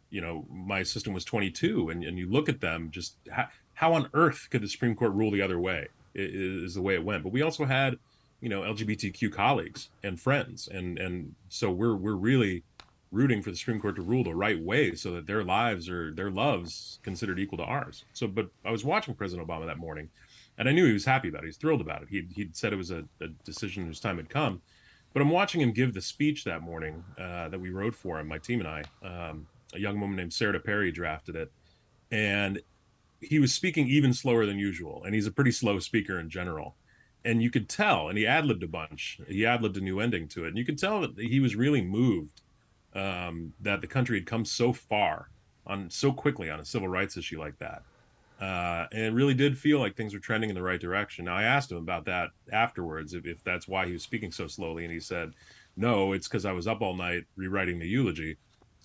you 0.09 0.21
know, 0.21 0.47
my 0.49 0.79
assistant 0.79 1.15
was 1.15 1.25
22. 1.25 1.91
And, 1.91 2.05
and 2.05 2.17
you 2.17 2.31
look 2.31 2.49
at 2.49 2.61
them, 2.61 2.93
just 2.93 3.17
how, 3.33 3.49
how 3.73 3.93
on 3.95 4.09
earth 4.15 4.47
could 4.51 4.63
the 4.63 4.69
Supreme 4.69 4.95
Court 4.95 5.13
rule 5.13 5.33
the 5.33 5.43
other 5.43 5.59
way? 5.59 5.89
Is 6.15 6.75
the 6.75 6.83
way 6.83 6.95
it 6.95 7.05
went. 7.05 7.25
But 7.25 7.33
we 7.33 7.43
also 7.43 7.65
had, 7.65 7.99
you 8.41 8.49
know, 8.49 8.61
LGBTQ 8.61 9.33
colleagues 9.33 9.89
and 10.05 10.21
friends, 10.21 10.69
and 10.69 10.97
and 10.97 11.35
so 11.49 11.73
we're 11.73 11.97
we're 11.97 12.15
really 12.15 12.63
rooting 13.15 13.43
for 13.43 13.51
the 13.51 13.57
Supreme 13.57 13.81
Court 13.81 13.97
to 13.97 14.03
rule 14.03 14.25
the 14.25 14.35
right 14.35 14.61
way 14.61 14.95
so 14.95 15.13
that 15.13 15.27
their 15.27 15.45
lives 15.45 15.89
or 15.89 16.13
their 16.13 16.31
loves 16.31 16.99
considered 17.03 17.39
equal 17.39 17.59
to 17.59 17.65
ours. 17.65 18.05
So, 18.13 18.27
but 18.27 18.49
I 18.65 18.71
was 18.71 18.85
watching 18.85 19.15
President 19.15 19.47
Obama 19.47 19.67
that 19.67 19.79
morning 19.79 20.11
and 20.59 20.69
I 20.69 20.73
knew 20.73 20.87
he 20.87 20.93
was 20.93 21.05
happy 21.05 21.29
about 21.29 21.45
it. 21.45 21.47
He's 21.47 21.57
thrilled 21.57 21.81
about 21.81 22.03
it. 22.03 22.09
He'd, 22.09 22.33
he'd 22.35 22.57
said 22.57 22.73
it 22.73 22.77
was 22.77 22.91
a, 22.91 23.05
a 23.21 23.29
decision 23.45 23.87
whose 23.87 24.01
time 24.01 24.17
had 24.17 24.29
come. 24.29 24.61
But 25.13 25.23
I'm 25.23 25.31
watching 25.31 25.61
him 25.61 25.73
give 25.73 25.95
the 25.95 26.03
speech 26.03 26.45
that 26.45 26.63
morning 26.63 27.05
uh, 27.19 27.49
that 27.49 27.61
we 27.61 27.71
wrote 27.71 27.95
for 27.95 28.19
him, 28.19 28.29
my 28.29 28.39
team 28.39 28.61
and 28.61 28.69
I. 28.69 28.83
Um, 29.07 29.47
a 29.73 29.79
young 29.79 30.01
woman 30.01 30.17
named 30.17 30.33
Sarah 30.33 30.59
Perry 30.61 30.91
drafted 30.91 31.37
it. 31.37 31.53
And 32.11 32.61
he 33.21 33.39
was 33.39 33.55
speaking 33.55 33.89
even 33.89 34.13
slower 34.13 34.45
than 34.45 34.59
usual. 34.59 35.03
And 35.05 35.15
he's 35.15 35.27
a 35.27 35.33
pretty 35.33 35.53
slow 35.53 35.79
speaker 35.79 36.19
in 36.19 36.31
general. 36.31 36.77
And 37.25 37.43
you 37.43 37.51
could 37.51 37.69
tell, 37.69 38.09
and 38.09 38.19
he 38.19 38.27
ad 38.27 38.45
libbed 38.45 38.63
a 38.65 38.69
bunch. 38.69 39.19
He 39.29 39.47
ad 39.47 39.63
libbed 39.63 39.77
a 39.77 39.81
new 39.81 39.99
ending 39.99 40.29
to 40.29 40.45
it. 40.45 40.49
And 40.49 40.59
you 40.59 40.65
could 40.65 40.79
tell 40.79 41.01
that 41.01 41.19
he 41.19 41.41
was 41.41 41.57
really 41.57 41.81
moved 41.81 42.43
um, 42.95 43.53
that 43.61 43.81
the 43.81 43.87
country 43.87 44.19
had 44.19 44.27
come 44.27 44.45
so 44.45 44.73
far 44.73 45.31
on 45.67 45.91
so 45.91 46.13
quickly 46.13 46.51
on 46.51 46.61
a 46.61 46.65
civil 46.65 46.89
rights 46.89 47.17
issue 47.17 47.39
like 47.39 47.59
that. 47.59 47.83
Uh, 48.41 48.87
and 48.93 49.03
it 49.03 49.13
really 49.13 49.35
did 49.35 49.57
feel 49.57 49.79
like 49.79 49.97
things 49.97 50.13
were 50.13 50.21
trending 50.21 50.51
in 50.51 50.57
the 50.57 50.63
right 50.63 50.81
direction. 50.81 51.25
Now, 51.25 51.37
I 51.37 51.45
asked 51.45 51.71
him 51.71 51.79
about 51.79 52.05
that 52.07 52.31
afterwards, 52.53 53.15
if, 53.15 53.27
if 53.27 53.43
that's 53.45 53.69
why 53.69 53.87
he 53.87 53.93
was 53.93 54.03
speaking 54.03 54.33
so 54.33 54.47
slowly, 54.47 54.85
and 54.85 54.93
he 54.93 55.01
said, 55.01 55.33
"No, 55.77 56.13
it's 56.13 56.29
because 56.29 56.45
I 56.45 56.53
was 56.53 56.67
up 56.67 56.83
all 56.83 56.97
night 56.97 57.25
rewriting 57.37 57.79
the 57.79 57.87
eulogy." 57.87 58.37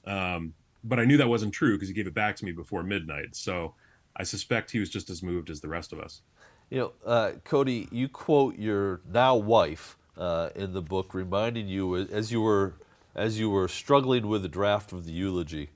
Um, 0.06 0.54
but 0.84 1.00
I 1.00 1.06
knew 1.06 1.17
that 1.17 1.28
wasn't 1.28 1.54
true 1.54 1.76
because 1.76 1.89
he 1.89 1.93
gave 1.93 2.08
it 2.08 2.13
back 2.13 2.36
to 2.38 2.45
me 2.45 2.52
before 2.52 2.84
midnight. 2.84 3.36
So 3.36 3.74
I 4.15 4.24
suspect 4.24 4.72
he 4.72 4.80
was 4.80 4.89
just 4.89 5.10
as 5.10 5.24
moved 5.24 5.50
as 5.50 5.62
the 5.62 5.67
rest 5.67 5.91
of 5.91 6.00
us. 6.00 6.22
You 6.69 6.80
know, 6.80 6.93
uh, 7.06 7.32
Cody, 7.43 7.89
you 7.91 8.08
quote 8.08 8.58
your 8.58 9.02
now 9.12 9.36
wife 9.36 9.98
uh, 10.15 10.50
in 10.56 10.74
the 10.74 10.82
book, 10.82 11.13
reminding 11.13 11.67
you 11.67 11.95
as 11.95 12.32
you 12.32 12.41
were 12.41 12.76
as 13.15 13.39
you 13.39 13.50
were 13.50 13.67
struggling 13.67 14.28
with 14.28 14.41
the 14.41 14.50
draft 14.50 14.91
of 14.91 15.06
the 15.06 15.12
eulogy, 15.12 15.69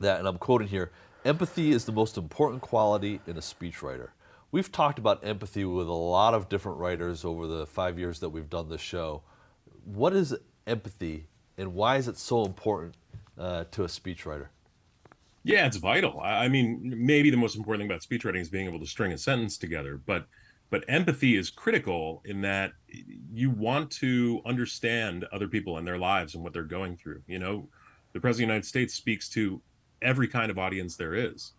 that, 0.00 0.18
and 0.18 0.28
I'm 0.28 0.38
quoting 0.38 0.68
here, 0.68 0.90
empathy 1.24 1.70
is 1.70 1.84
the 1.84 1.92
most 1.92 2.16
important 2.16 2.62
quality 2.62 3.20
in 3.26 3.36
a 3.36 3.40
speechwriter. 3.40 4.08
We've 4.50 4.70
talked 4.70 4.98
about 4.98 5.24
empathy 5.24 5.64
with 5.64 5.88
a 5.88 5.92
lot 5.92 6.34
of 6.34 6.48
different 6.48 6.78
writers 6.78 7.24
over 7.24 7.46
the 7.46 7.66
five 7.66 7.98
years 7.98 8.20
that 8.20 8.28
we've 8.28 8.50
done 8.50 8.68
this 8.68 8.80
show. 8.80 9.22
What 9.84 10.12
is 10.12 10.34
empathy, 10.66 11.26
and 11.56 11.74
why 11.74 11.96
is 11.96 12.08
it 12.08 12.18
so 12.18 12.44
important 12.44 12.96
uh, 13.38 13.64
to 13.70 13.84
a 13.84 13.86
speechwriter? 13.86 14.48
Yeah, 15.44 15.66
it's 15.66 15.76
vital. 15.76 16.20
I 16.22 16.48
mean, 16.48 16.94
maybe 16.96 17.30
the 17.30 17.36
most 17.36 17.56
important 17.56 17.82
thing 17.82 17.90
about 17.90 18.02
speechwriting 18.02 18.40
is 18.40 18.48
being 18.48 18.66
able 18.66 18.78
to 18.78 18.86
string 18.86 19.12
a 19.12 19.18
sentence 19.18 19.56
together, 19.56 20.00
but 20.04 20.26
but 20.72 20.86
empathy 20.88 21.36
is 21.36 21.50
critical 21.50 22.22
in 22.24 22.40
that 22.40 22.72
you 23.30 23.50
want 23.50 23.90
to 23.90 24.40
understand 24.46 25.26
other 25.30 25.46
people 25.46 25.76
and 25.76 25.86
their 25.86 25.98
lives 25.98 26.34
and 26.34 26.42
what 26.42 26.54
they're 26.54 26.62
going 26.64 26.96
through. 26.96 27.22
You 27.26 27.38
know 27.38 27.68
the 28.14 28.20
president 28.20 28.46
of 28.46 28.48
the 28.48 28.54
united 28.54 28.66
states 28.66 28.94
speaks 28.94 29.28
to 29.28 29.60
every 30.00 30.26
kind 30.26 30.50
of 30.50 30.58
audience 30.58 30.96
there 30.96 31.14
is 31.14 31.52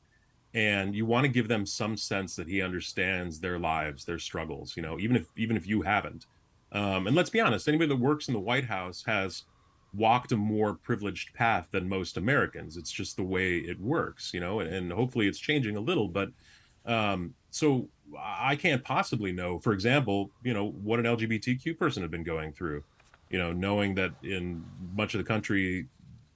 and 0.54 0.95
you 0.95 1.06
want 1.06 1.23
to 1.26 1.32
give 1.32 1.47
them 1.47 1.65
some 1.65 1.95
sense 1.95 2.36
that 2.36 2.47
he 2.47 2.62
understands 2.62 3.39
their 3.39 3.58
lives 3.58 4.04
their 4.04 4.19
struggles 4.19 4.76
you 4.76 4.84
know 4.84 4.99
even 4.99 5.15
if 5.15 5.28
even 5.38 5.56
if 5.56 5.65
you 5.67 5.84
haven't. 5.84 6.26
Um, 6.71 7.06
and 7.06 7.15
let's 7.15 7.30
be 7.30 7.39
honest 7.39 7.67
anybody 7.67 7.89
that 7.89 7.99
works 7.99 8.28
in 8.28 8.34
the 8.34 8.39
white 8.39 8.65
house 8.65 9.04
has 9.06 9.43
walked 9.93 10.32
a 10.32 10.38
more 10.38 10.73
privileged 10.73 11.36
path 11.36 11.67
than 11.69 11.88
most 11.88 12.17
americans. 12.17 12.78
It's 12.78 12.91
just 12.91 13.15
the 13.15 13.23
way 13.23 13.58
it 13.58 13.80
works 13.80 14.34
you 14.34 14.39
know 14.39 14.60
and, 14.60 14.73
and 14.73 14.91
hopefully 14.91 15.28
it's 15.28 15.38
changing 15.38 15.76
a 15.76 15.88
little 15.89 16.08
but 16.08 16.30
um, 16.86 17.36
so 17.52 17.88
I 18.18 18.56
can't 18.56 18.84
possibly 18.84 19.32
know, 19.32 19.60
for 19.60 19.74
example, 19.74 20.32
you 20.44 20.54
know, 20.54 20.70
what 20.70 21.00
an 21.00 21.06
LGBTQ 21.06 21.78
person 21.78 22.02
had 22.02 22.12
been 22.12 22.24
going 22.24 22.54
through, 22.54 22.84
you 23.30 23.39
know, 23.39 23.52
knowing 23.52 23.96
that 23.96 24.12
in 24.24 24.63
much 24.96 25.13
of 25.13 25.20
the 25.20 25.24
country, 25.24 25.88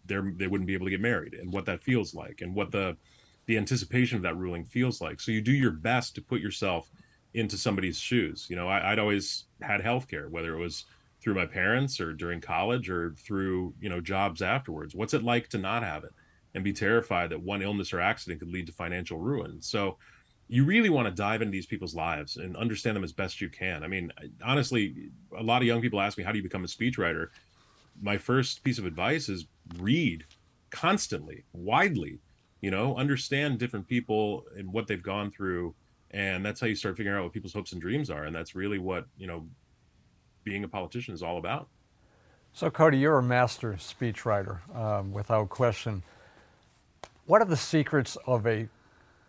they're, 0.06 0.32
they 0.38 0.48
wouldn't 0.48 0.68
be 0.68 0.74
able 0.74 0.86
to 0.86 0.90
get 0.90 1.02
married 1.02 1.34
and 1.34 1.52
what 1.52 1.66
that 1.66 1.82
feels 1.82 2.14
like 2.14 2.42
and 2.42 2.56
what 2.56 2.72
the, 2.72 2.96
the 3.46 3.58
anticipation 3.58 4.18
of 4.18 4.24
that 4.24 4.38
ruling 4.38 4.66
feels 4.66 5.02
like. 5.02 5.20
So 5.20 5.32
you 5.32 5.42
do 5.42 5.52
your 5.52 5.72
best 5.72 6.16
to 6.16 6.22
put 6.22 6.42
yourself 6.42 6.90
into 7.34 7.58
somebody's 7.58 8.00
shoes. 8.00 8.48
You 8.50 8.56
know, 8.56 8.68
I, 8.68 8.90
would 8.90 9.00
always 9.00 9.46
had 9.62 9.82
healthcare, 9.82 10.30
whether 10.30 10.54
it 10.56 10.60
was 10.60 10.86
through 11.22 11.36
my 11.36 11.46
parents 11.46 12.00
or 12.00 12.14
during 12.14 12.42
college 12.42 12.90
or 12.90 13.14
through, 13.18 13.74
you 13.82 13.90
know, 13.90 14.00
jobs 14.02 14.42
afterwards. 14.42 14.96
What's 14.96 15.14
it 15.14 15.24
like 15.24 15.50
to 15.50 15.58
not 15.58 15.84
have 15.84 16.04
it 16.04 16.14
and 16.56 16.64
be 16.64 16.74
terrified 16.74 17.30
that 17.30 17.42
one 17.42 17.62
illness 17.62 17.94
or 17.94 18.00
accident 18.00 18.40
could 18.40 18.52
lead 18.52 18.68
to 18.68 18.74
financial 18.74 19.20
ruin? 19.20 19.62
So, 19.62 19.98
you 20.50 20.64
really 20.64 20.90
want 20.90 21.08
to 21.08 21.14
dive 21.14 21.42
into 21.42 21.52
these 21.52 21.66
people's 21.66 21.96
lives 21.96 22.38
and 22.38 22.56
understand 22.56 22.96
them 22.96 23.04
as 23.04 23.12
best 23.12 23.42
you 23.42 23.50
can. 23.50 23.84
I 23.84 23.88
mean, 23.88 24.12
honestly, 24.44 25.10
a 25.38 25.44
lot 25.44 25.62
of 25.62 25.68
young 25.68 25.82
people 25.82 26.00
ask 26.00 26.18
me, 26.18 26.24
how 26.24 26.32
do 26.32 26.38
you 26.38 26.44
become 26.44 26.64
a 26.64 26.68
speechwriter? 26.68 27.28
My 28.02 28.18
first 28.18 28.64
piece 28.64 28.78
of 28.78 28.86
advice 28.86 29.28
is 29.28 29.46
read 29.78 30.26
constantly, 30.70 31.44
widely, 31.54 32.20
you 32.62 32.72
know, 32.72 32.96
understand 32.96 33.60
different 33.60 33.88
people 33.88 34.46
and 34.58 34.72
what 34.72 34.88
they've 34.88 35.04
gone 35.04 35.32
through. 35.32 35.76
And 36.12 36.46
that's 36.46 36.62
how 36.62 36.68
you 36.68 36.76
start 36.76 36.96
figuring 36.96 37.18
out 37.18 37.24
what 37.24 37.34
people's 37.34 37.54
hopes 37.54 37.74
and 37.74 37.82
dreams 37.82 38.10
are. 38.10 38.24
And 38.24 38.34
that's 38.34 38.56
really 38.56 38.80
what, 38.80 39.06
you 39.18 39.28
know, 39.28 39.46
being 40.46 40.64
a 40.64 40.68
politician 40.68 41.14
is 41.14 41.22
all 41.22 41.38
about. 41.38 41.68
So, 42.54 42.70
Cody, 42.70 42.98
you're 42.98 43.18
a 43.18 43.24
master 43.24 43.74
speechwriter, 43.74 44.60
um, 44.76 45.12
without 45.12 45.50
question. 45.50 46.04
What 47.26 47.42
are 47.42 47.46
the 47.46 47.58
secrets 47.58 48.18
of 48.26 48.48
a 48.48 48.70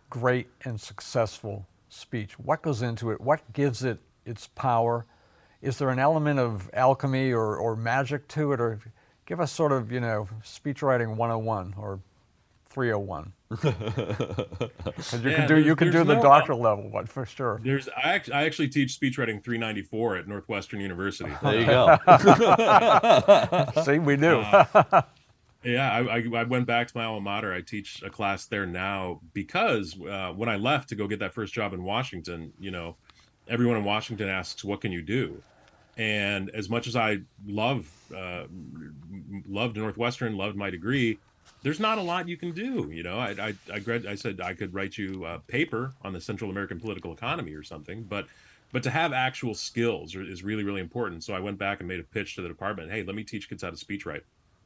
great 0.09 0.47
and 0.63 0.79
successful 0.79 1.67
speech? 1.89 2.39
What 2.39 2.61
goes 2.61 2.81
into 2.81 3.11
it? 3.11 3.21
What 3.21 3.53
gives 3.53 3.83
it 3.83 3.99
its 4.25 4.47
power? 4.47 5.05
Is 5.61 5.77
there 5.77 5.89
an 5.89 5.99
element 5.99 6.39
of 6.39 6.69
alchemy 6.73 7.31
or, 7.31 7.57
or 7.57 7.75
magic 7.75 8.27
to 8.29 8.53
it? 8.53 8.61
Or 8.61 8.79
give 9.25 9.39
us 9.39 9.51
sort 9.51 9.71
of, 9.71 9.91
you 9.91 9.99
know, 9.99 10.27
speech 10.43 10.81
writing 10.81 11.17
101 11.17 11.75
or 11.77 11.99
301. 12.69 13.33
Because 13.49 13.73
you 15.23 15.31
yeah, 15.31 15.35
can 15.37 15.47
do 15.47 15.57
you 15.59 15.75
can 15.75 15.91
do 15.91 16.03
the 16.03 16.15
no, 16.15 16.21
doctoral 16.21 16.59
level 16.59 16.87
one 16.89 17.07
for 17.07 17.25
sure. 17.25 17.59
There's 17.63 17.89
I 17.89 18.13
actually, 18.13 18.33
I 18.35 18.43
actually 18.45 18.67
teach 18.67 18.93
speech 18.93 19.17
writing 19.17 19.41
394 19.41 20.17
at 20.17 20.27
Northwestern 20.27 20.79
University. 20.79 21.31
There 21.41 21.59
you 21.59 21.65
go. 21.65 21.97
See, 23.83 23.97
we 23.97 24.17
do. 24.17 24.39
Uh, 24.39 25.01
yeah, 25.63 25.91
I, 25.91 26.23
I, 26.29 26.43
went 26.43 26.67
back 26.67 26.87
to 26.87 26.97
my 26.97 27.03
alma 27.03 27.21
mater. 27.21 27.53
I 27.53 27.61
teach 27.61 28.01
a 28.01 28.09
class 28.09 28.45
there 28.45 28.65
now 28.65 29.19
because 29.33 29.99
uh, 30.01 30.31
when 30.33 30.47
I 30.47 30.55
left 30.55 30.89
to 30.89 30.95
go 30.95 31.07
get 31.07 31.19
that 31.19 31.33
first 31.33 31.53
job 31.53 31.73
in 31.73 31.83
Washington, 31.83 32.53
you 32.59 32.71
know, 32.71 32.95
everyone 33.47 33.75
in 33.75 33.83
Washington 33.83 34.29
asks, 34.29 34.63
"What 34.63 34.79
can 34.79 34.93
you 34.93 35.01
do?" 35.01 35.41
And 35.97 36.49
as 36.51 36.69
much 36.69 36.87
as 36.87 36.95
I 36.95 37.19
love 37.45 37.91
uh, 38.15 38.45
loved 39.49 39.75
Northwestern, 39.75 40.37
loved 40.37 40.55
my 40.55 40.69
degree, 40.69 41.19
there's 41.61 41.79
not 41.79 41.97
a 41.97 42.01
lot 42.01 42.29
you 42.29 42.37
can 42.37 42.53
do. 42.53 42.89
You 42.89 43.03
know, 43.03 43.19
I 43.19 43.31
I, 43.31 43.53
I, 43.73 43.79
grad, 43.79 44.05
I 44.05 44.15
said 44.15 44.39
I 44.39 44.53
could 44.53 44.73
write 44.73 44.97
you 44.97 45.25
a 45.25 45.39
paper 45.39 45.93
on 46.03 46.13
the 46.13 46.21
Central 46.21 46.49
American 46.49 46.79
political 46.79 47.11
economy 47.11 47.53
or 47.53 47.63
something, 47.63 48.03
but 48.03 48.27
but 48.71 48.81
to 48.83 48.89
have 48.91 49.11
actual 49.11 49.53
skills 49.53 50.15
is 50.15 50.41
really 50.41 50.63
really 50.63 50.79
important. 50.79 51.25
So 51.25 51.33
I 51.33 51.41
went 51.41 51.57
back 51.57 51.79
and 51.79 51.87
made 51.89 51.99
a 51.99 52.03
pitch 52.03 52.35
to 52.35 52.41
the 52.41 52.47
department. 52.47 52.91
Hey, 52.91 53.03
let 53.03 53.15
me 53.15 53.25
teach 53.25 53.49
kids 53.49 53.61
how 53.61 53.71
to 53.71 53.77
speech 53.77 54.05
write 54.05 54.23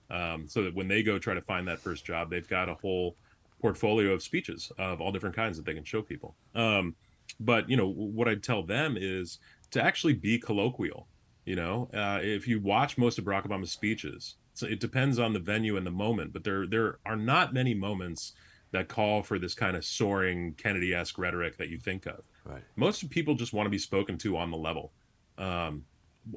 um, 0.09 0.47
so 0.47 0.63
that 0.63 0.73
when 0.75 0.87
they 0.87 1.03
go 1.03 1.17
try 1.19 1.33
to 1.33 1.41
find 1.41 1.67
that 1.67 1.79
first 1.79 2.05
job, 2.05 2.29
they've 2.29 2.47
got 2.47 2.69
a 2.69 2.75
whole 2.75 3.15
portfolio 3.61 4.11
of 4.11 4.21
speeches 4.21 4.71
of 4.77 4.99
all 4.99 5.11
different 5.11 5.35
kinds 5.35 5.57
that 5.57 5.65
they 5.65 5.73
can 5.73 5.83
show 5.83 6.01
people. 6.01 6.35
Um, 6.53 6.95
but 7.39 7.69
you 7.69 7.77
know 7.77 7.87
what 7.87 8.27
I'd 8.27 8.43
tell 8.43 8.63
them 8.63 8.97
is 8.99 9.39
to 9.71 9.83
actually 9.83 10.13
be 10.13 10.37
colloquial. 10.37 11.07
You 11.45 11.55
know, 11.55 11.89
uh, 11.93 12.19
if 12.21 12.47
you 12.47 12.59
watch 12.61 12.97
most 12.97 13.17
of 13.17 13.25
Barack 13.25 13.47
Obama's 13.47 13.71
speeches, 13.71 14.35
so 14.53 14.65
it 14.65 14.79
depends 14.79 15.19
on 15.19 15.33
the 15.33 15.39
venue 15.39 15.77
and 15.77 15.85
the 15.85 15.91
moment, 15.91 16.31
but 16.31 16.43
there 16.43 16.67
there 16.67 16.99
are 17.05 17.15
not 17.15 17.53
many 17.53 17.73
moments 17.73 18.33
that 18.71 18.87
call 18.87 19.23
for 19.23 19.37
this 19.37 19.53
kind 19.53 19.77
of 19.77 19.85
soaring 19.85 20.53
Kennedy-esque 20.55 21.17
rhetoric 21.17 21.57
that 21.57 21.69
you 21.69 21.77
think 21.77 22.05
of. 22.07 22.23
Right. 22.43 22.63
Most 22.75 23.07
people 23.09 23.35
just 23.35 23.53
want 23.53 23.67
to 23.67 23.69
be 23.69 23.77
spoken 23.77 24.17
to 24.19 24.35
on 24.35 24.51
the 24.51 24.57
level. 24.57 24.91
Um, 25.37 25.85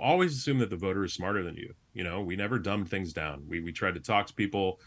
always 0.01 0.37
assume 0.37 0.59
that 0.59 0.71
the 0.71 0.77
voter 0.77 1.05
is 1.05 1.13
smarter 1.13 1.43
than 1.43 1.57
you. 1.57 1.75
You 1.93 2.05
know, 2.05 2.21
we 2.21 2.37
never 2.37 2.59
dumbed 2.59 2.89
things 2.89 3.13
down. 3.13 3.45
We 3.49 3.61
we 3.61 3.73
tried 3.73 3.95
to 3.95 4.01
talk 4.01 4.27
to 4.27 4.35
people 4.35 4.81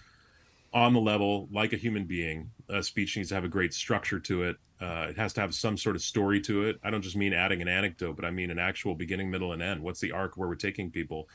on 0.74 0.94
the 0.94 1.00
level 1.00 1.48
like 1.52 1.74
a 1.74 1.78
human 1.78 2.06
being. 2.06 2.52
A 2.70 2.84
speech 2.84 3.18
needs 3.18 3.30
to 3.30 3.36
have 3.36 3.44
a 3.44 3.50
great 3.50 3.74
structure 3.74 4.20
to 4.20 4.44
it. 4.44 4.58
Uh, 4.80 5.08
it 5.10 5.18
has 5.18 5.34
to 5.34 5.42
have 5.42 5.54
some 5.54 5.78
sort 5.78 5.96
of 5.96 6.02
story 6.02 6.40
to 6.42 6.66
it. 6.66 6.80
I 6.84 6.90
don't 6.90 7.02
just 7.02 7.18
mean 7.18 7.34
adding 7.34 7.62
an 7.62 7.68
anecdote, 7.68 8.16
but 8.16 8.24
I 8.24 8.32
mean 8.32 8.50
an 8.50 8.60
actual 8.60 8.96
beginning, 8.96 9.30
middle, 9.30 9.52
and 9.52 9.62
end. 9.62 9.82
What's 9.82 10.00
the 10.00 10.12
arc 10.12 10.38
where 10.38 10.48
we're 10.48 10.56
taking 10.56 10.90
people? 10.90 11.28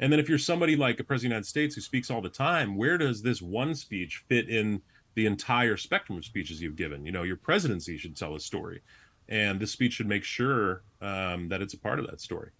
And 0.00 0.12
then 0.12 0.20
if 0.20 0.28
you're 0.28 0.38
somebody 0.38 0.74
like 0.76 0.98
a 1.00 1.04
president 1.04 1.14
of 1.14 1.30
the 1.30 1.34
United 1.34 1.48
States 1.48 1.74
who 1.74 1.80
speaks 1.80 2.10
all 2.10 2.20
the 2.20 2.28
time, 2.28 2.76
where 2.76 2.98
does 2.98 3.22
this 3.22 3.42
one 3.42 3.74
speech 3.74 4.24
fit 4.28 4.48
in 4.48 4.80
the 5.14 5.26
entire 5.26 5.76
spectrum 5.76 6.18
of 6.18 6.24
speeches 6.24 6.62
you've 6.62 6.76
given? 6.76 7.04
You 7.04 7.12
know, 7.12 7.24
your 7.24 7.36
presidency 7.36 7.98
should 7.98 8.16
tell 8.16 8.34
a 8.34 8.40
story, 8.40 8.82
and 9.28 9.60
this 9.60 9.72
speech 9.72 9.94
should 9.94 10.08
make 10.08 10.24
sure 10.24 10.82
um, 11.00 11.48
that 11.48 11.62
it's 11.62 11.74
a 11.74 11.78
part 11.78 11.98
of 11.98 12.06
that 12.06 12.20
story. 12.20 12.50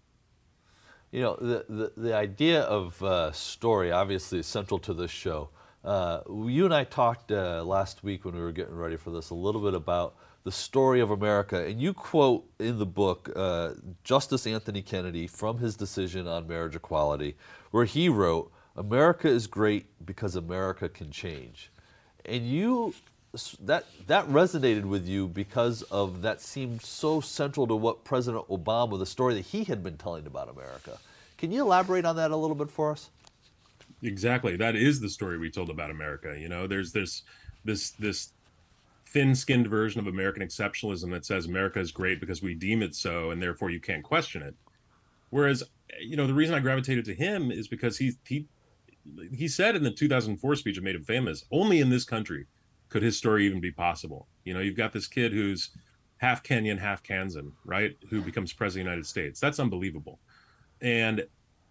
You 1.10 1.22
know, 1.22 1.36
the, 1.36 1.64
the, 1.68 1.92
the 1.96 2.14
idea 2.14 2.62
of 2.62 3.02
uh, 3.02 3.32
story 3.32 3.90
obviously 3.90 4.40
is 4.40 4.46
central 4.46 4.78
to 4.80 4.92
this 4.92 5.10
show. 5.10 5.48
Uh, 5.84 6.20
you 6.46 6.64
and 6.66 6.74
I 6.74 6.84
talked 6.84 7.32
uh, 7.32 7.64
last 7.64 8.04
week 8.04 8.24
when 8.24 8.34
we 8.34 8.42
were 8.42 8.52
getting 8.52 8.74
ready 8.74 8.96
for 8.96 9.10
this 9.10 9.30
a 9.30 9.34
little 9.34 9.62
bit 9.62 9.74
about 9.74 10.16
the 10.44 10.52
story 10.52 11.00
of 11.00 11.10
America, 11.10 11.64
and 11.64 11.80
you 11.80 11.92
quote 11.92 12.48
in 12.58 12.78
the 12.78 12.86
book 12.86 13.30
uh, 13.34 13.70
Justice 14.04 14.46
Anthony 14.46 14.82
Kennedy 14.82 15.26
from 15.26 15.58
his 15.58 15.76
decision 15.76 16.26
on 16.26 16.46
marriage 16.46 16.76
equality, 16.76 17.36
where 17.70 17.84
he 17.84 18.08
wrote, 18.08 18.52
America 18.76 19.28
is 19.28 19.46
great 19.46 19.86
because 20.04 20.36
America 20.36 20.88
can 20.88 21.10
change. 21.10 21.70
And 22.24 22.46
you 22.46 22.94
that 23.62 23.84
that 24.06 24.26
resonated 24.28 24.84
with 24.84 25.06
you 25.06 25.28
because 25.28 25.82
of 25.82 26.22
that 26.22 26.40
seemed 26.40 26.82
so 26.82 27.20
central 27.20 27.66
to 27.66 27.76
what 27.76 28.04
President 28.04 28.48
Obama, 28.48 28.98
the 28.98 29.06
story 29.06 29.34
that 29.34 29.46
he 29.46 29.64
had 29.64 29.82
been 29.82 29.98
telling 29.98 30.26
about 30.26 30.48
America. 30.48 30.98
Can 31.36 31.52
you 31.52 31.62
elaborate 31.62 32.04
on 32.04 32.16
that 32.16 32.30
a 32.30 32.36
little 32.36 32.56
bit 32.56 32.70
for 32.70 32.90
us? 32.90 33.10
Exactly. 34.02 34.56
That 34.56 34.76
is 34.76 35.00
the 35.00 35.10
story 35.10 35.38
we 35.38 35.50
told 35.50 35.70
about 35.70 35.90
America. 35.90 36.36
You 36.38 36.48
know, 36.48 36.66
there's 36.66 36.92
this 36.92 37.22
this 37.64 37.90
this 37.90 38.32
thin-skinned 39.06 39.66
version 39.66 40.00
of 40.00 40.06
American 40.06 40.42
exceptionalism 40.42 41.10
that 41.10 41.24
says 41.24 41.46
America 41.46 41.80
is 41.80 41.90
great 41.90 42.20
because 42.20 42.42
we 42.42 42.54
deem 42.54 42.82
it 42.82 42.94
so, 42.94 43.30
and 43.30 43.42
therefore 43.42 43.70
you 43.70 43.80
can't 43.80 44.04
question 44.04 44.42
it. 44.42 44.54
Whereas, 45.30 45.62
you 46.00 46.16
know, 46.16 46.26
the 46.26 46.34
reason 46.34 46.54
I 46.54 46.60
gravitated 46.60 47.04
to 47.06 47.14
him 47.14 47.50
is 47.50 47.68
because 47.68 47.98
he 47.98 48.14
he 48.26 48.46
he 49.34 49.48
said 49.48 49.76
in 49.76 49.82
the 49.82 49.90
2004 49.90 50.56
speech 50.56 50.76
that 50.76 50.84
made 50.84 50.94
him 50.94 51.04
famous, 51.04 51.44
only 51.50 51.80
in 51.80 51.90
this 51.90 52.04
country 52.04 52.46
could 52.88 53.02
his 53.02 53.16
story 53.16 53.46
even 53.46 53.60
be 53.60 53.70
possible? 53.70 54.28
You 54.44 54.54
know, 54.54 54.60
you've 54.60 54.76
got 54.76 54.92
this 54.92 55.06
kid 55.06 55.32
who's 55.32 55.70
half 56.18 56.42
Kenyan, 56.42 56.78
half 56.78 57.02
Kansan, 57.02 57.52
right? 57.64 57.96
Who 58.10 58.22
becomes 58.22 58.52
president 58.52 58.82
of 58.82 58.90
the 58.90 58.90
United 58.90 59.06
States. 59.06 59.40
That's 59.40 59.60
unbelievable. 59.60 60.20
And 60.80 61.26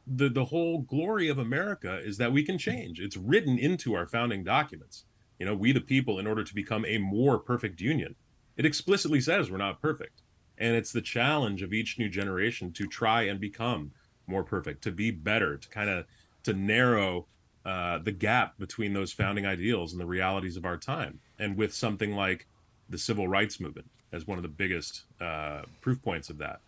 the 0.06 0.30
the 0.30 0.46
whole 0.46 0.80
glory 0.80 1.28
of 1.28 1.38
America 1.38 2.00
is 2.04 2.18
that 2.18 2.32
we 2.32 2.44
can 2.44 2.58
change. 2.58 3.00
It's 3.00 3.18
written 3.18 3.58
into 3.58 3.94
our 3.94 4.08
founding 4.08 4.44
documents. 4.44 5.06
You 5.40 5.46
know, 5.46 5.56
we 5.56 5.72
the 5.72 5.82
people, 5.82 6.20
in 6.20 6.28
order 6.28 6.44
to 6.44 6.56
become 6.56 6.86
a 6.86 6.98
more 6.98 7.38
perfect 7.38 7.80
union, 7.82 8.16
it 8.56 8.66
explicitly 8.66 9.22
says 9.22 9.52
we're 9.52 9.58
not 9.58 9.82
perfect. 9.82 10.22
And 10.58 10.76
it's 10.76 10.92
the 10.92 11.02
challenge 11.02 11.62
of 11.62 11.74
each 11.74 12.00
new 12.00 12.10
generation 12.10 12.72
to 12.74 12.88
try 12.88 13.24
and 13.24 13.40
become 13.40 13.92
more 14.26 14.44
perfect, 14.44 14.84
to 14.84 14.92
be 14.92 15.12
better, 15.12 15.58
to 15.58 15.70
kind 15.70 15.90
of 15.90 16.06
to 16.44 16.54
narrow 16.54 17.28
uh, 17.68 17.98
the 17.98 18.14
gap 18.14 18.58
between 18.58 18.94
those 18.94 19.12
founding 19.12 19.46
ideals 19.46 19.92
and 19.92 20.00
the 20.00 20.06
realities 20.06 20.56
of 20.56 20.64
our 20.64 20.78
time. 20.78 21.20
And 21.38 21.58
with 21.58 21.74
something 21.74 22.16
like 22.16 22.48
the 22.90 22.98
civil 22.98 23.28
rights 23.28 23.60
movement 23.60 23.90
as 24.14 24.26
one 24.26 24.38
of 24.38 24.42
the 24.42 24.48
biggest 24.48 25.04
uh, 25.20 25.64
proof 25.82 26.02
points 26.02 26.30
of 26.30 26.38
that. 26.38 26.62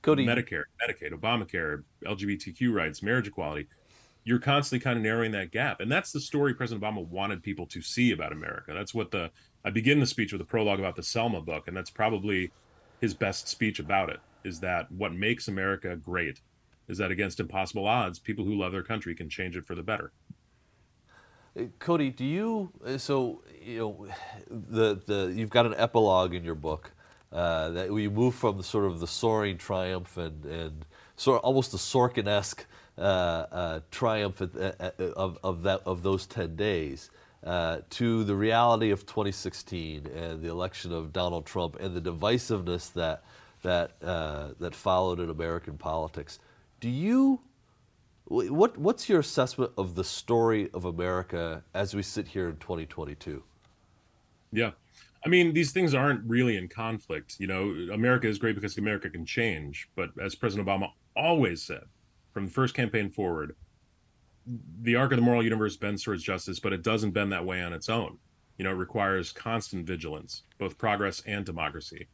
Cody. 0.00 0.24
Medicare, 0.24 0.62
Medicaid, 0.82 1.12
Obamacare, 1.12 1.82
LGBTQ 2.06 2.72
rights, 2.72 3.02
marriage 3.02 3.28
equality. 3.28 3.68
You're 4.24 4.38
constantly 4.38 4.82
kind 4.82 4.96
of 4.96 5.02
narrowing 5.02 5.32
that 5.32 5.50
gap. 5.50 5.80
And 5.80 5.92
that's 5.92 6.10
the 6.10 6.20
story 6.20 6.54
President 6.54 6.82
Obama 6.82 7.06
wanted 7.06 7.42
people 7.42 7.66
to 7.66 7.82
see 7.82 8.12
about 8.12 8.32
America. 8.32 8.72
That's 8.72 8.94
what 8.94 9.10
the, 9.10 9.30
I 9.62 9.68
begin 9.68 10.00
the 10.00 10.06
speech 10.06 10.32
with 10.32 10.40
a 10.40 10.44
prologue 10.46 10.78
about 10.78 10.96
the 10.96 11.02
Selma 11.02 11.42
book. 11.42 11.68
And 11.68 11.76
that's 11.76 11.90
probably 11.90 12.50
his 13.02 13.12
best 13.12 13.46
speech 13.46 13.78
about 13.78 14.08
it 14.08 14.20
is 14.42 14.60
that 14.60 14.90
what 14.90 15.12
makes 15.12 15.48
America 15.48 15.96
great 15.96 16.40
is 16.88 16.98
that 16.98 17.10
against 17.10 17.40
impossible 17.40 17.86
odds, 17.86 18.18
people 18.18 18.44
who 18.44 18.54
love 18.54 18.72
their 18.72 18.82
country 18.82 19.14
can 19.14 19.28
change 19.28 19.56
it 19.56 19.66
for 19.66 19.74
the 19.74 19.82
better. 19.82 20.12
Uh, 21.58 21.64
Cody, 21.78 22.10
do 22.10 22.24
you 22.24 22.70
so 22.96 23.42
you 23.62 23.78
know 23.78 24.06
the 24.50 25.00
the 25.06 25.32
you've 25.34 25.50
got 25.50 25.66
an 25.66 25.74
epilogue 25.76 26.34
in 26.34 26.44
your 26.44 26.54
book 26.54 26.92
uh, 27.32 27.70
that 27.70 27.92
we 27.92 28.08
move 28.08 28.34
from 28.34 28.56
the 28.56 28.64
sort 28.64 28.84
of 28.84 29.00
the 29.00 29.06
soaring 29.06 29.58
triumph 29.58 30.16
and 30.16 30.44
and 30.44 30.84
sort 31.16 31.38
of 31.38 31.44
almost 31.44 31.72
the 31.72 31.78
Sorkin-esque 31.78 32.64
uh, 32.96 33.00
uh, 33.00 33.80
triumph 33.90 34.40
at, 34.40 35.00
of 35.00 35.38
of 35.42 35.62
that 35.62 35.82
of 35.84 36.02
those 36.02 36.26
ten 36.26 36.56
days 36.56 37.10
uh, 37.44 37.78
to 37.90 38.24
the 38.24 38.34
reality 38.34 38.90
of 38.90 39.06
2016 39.06 40.06
and 40.06 40.42
the 40.42 40.48
election 40.48 40.92
of 40.92 41.12
Donald 41.12 41.46
Trump 41.46 41.76
and 41.78 41.94
the 41.94 42.00
divisiveness 42.00 42.92
that 42.92 43.22
that 43.62 43.92
uh, 44.02 44.48
that 44.60 44.74
followed 44.74 45.20
in 45.20 45.30
American 45.30 45.76
politics. 45.76 46.38
Do 46.80 46.88
you 46.88 47.40
what 48.24 48.76
what's 48.76 49.08
your 49.08 49.20
assessment 49.20 49.72
of 49.78 49.94
the 49.94 50.04
story 50.04 50.68
of 50.74 50.84
America 50.84 51.64
as 51.74 51.94
we 51.94 52.02
sit 52.02 52.28
here 52.28 52.50
in 52.50 52.56
2022? 52.58 53.42
Yeah. 54.52 54.72
I 55.24 55.28
mean, 55.28 55.52
these 55.52 55.72
things 55.72 55.94
aren't 55.94 56.28
really 56.28 56.56
in 56.56 56.68
conflict. 56.68 57.36
You 57.38 57.48
know, 57.48 57.70
America 57.92 58.28
is 58.28 58.38
great 58.38 58.54
because 58.54 58.78
America 58.78 59.10
can 59.10 59.26
change. 59.26 59.88
But 59.96 60.10
as 60.22 60.34
President 60.34 60.68
Obama 60.68 60.90
always 61.16 61.62
said 61.62 61.84
from 62.32 62.46
the 62.46 62.52
first 62.52 62.74
campaign 62.74 63.10
forward, 63.10 63.56
the 64.82 64.96
arc 64.96 65.12
of 65.12 65.16
the 65.16 65.22
moral 65.22 65.42
universe 65.42 65.76
bends 65.76 66.02
towards 66.02 66.22
justice, 66.22 66.60
but 66.60 66.72
it 66.72 66.82
doesn't 66.82 67.10
bend 67.10 67.32
that 67.32 67.44
way 67.44 67.60
on 67.62 67.72
its 67.72 67.88
own. 67.88 68.18
You 68.58 68.64
know, 68.64 68.70
it 68.70 68.74
requires 68.74 69.32
constant 69.32 69.86
vigilance, 69.86 70.42
both 70.58 70.78
progress 70.78 71.22
and 71.26 71.44
democracy. 71.44 72.08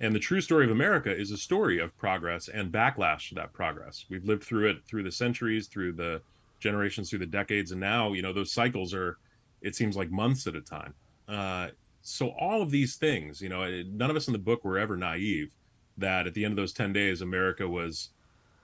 And 0.00 0.14
the 0.14 0.20
true 0.20 0.40
story 0.40 0.64
of 0.64 0.70
America 0.70 1.14
is 1.14 1.30
a 1.32 1.36
story 1.36 1.80
of 1.80 1.96
progress 1.98 2.48
and 2.48 2.72
backlash 2.72 3.30
to 3.30 3.34
that 3.36 3.52
progress. 3.52 4.04
We've 4.08 4.24
lived 4.24 4.44
through 4.44 4.70
it 4.70 4.84
through 4.86 5.02
the 5.02 5.10
centuries, 5.10 5.66
through 5.66 5.94
the 5.94 6.22
generations, 6.60 7.10
through 7.10 7.18
the 7.20 7.26
decades, 7.26 7.72
and 7.72 7.80
now 7.80 8.12
you 8.12 8.22
know 8.22 8.32
those 8.32 8.52
cycles 8.52 8.94
are. 8.94 9.18
It 9.60 9.74
seems 9.74 9.96
like 9.96 10.10
months 10.10 10.46
at 10.46 10.54
a 10.54 10.60
time. 10.60 10.94
Uh, 11.26 11.68
so 12.00 12.28
all 12.38 12.62
of 12.62 12.70
these 12.70 12.94
things, 12.94 13.40
you 13.42 13.48
know, 13.48 13.82
none 13.90 14.08
of 14.08 14.14
us 14.14 14.28
in 14.28 14.32
the 14.32 14.38
book 14.38 14.64
were 14.64 14.78
ever 14.78 14.96
naive 14.96 15.50
that 15.96 16.28
at 16.28 16.34
the 16.34 16.44
end 16.44 16.52
of 16.52 16.56
those 16.56 16.72
ten 16.72 16.92
days, 16.92 17.20
America 17.22 17.68
was, 17.68 18.10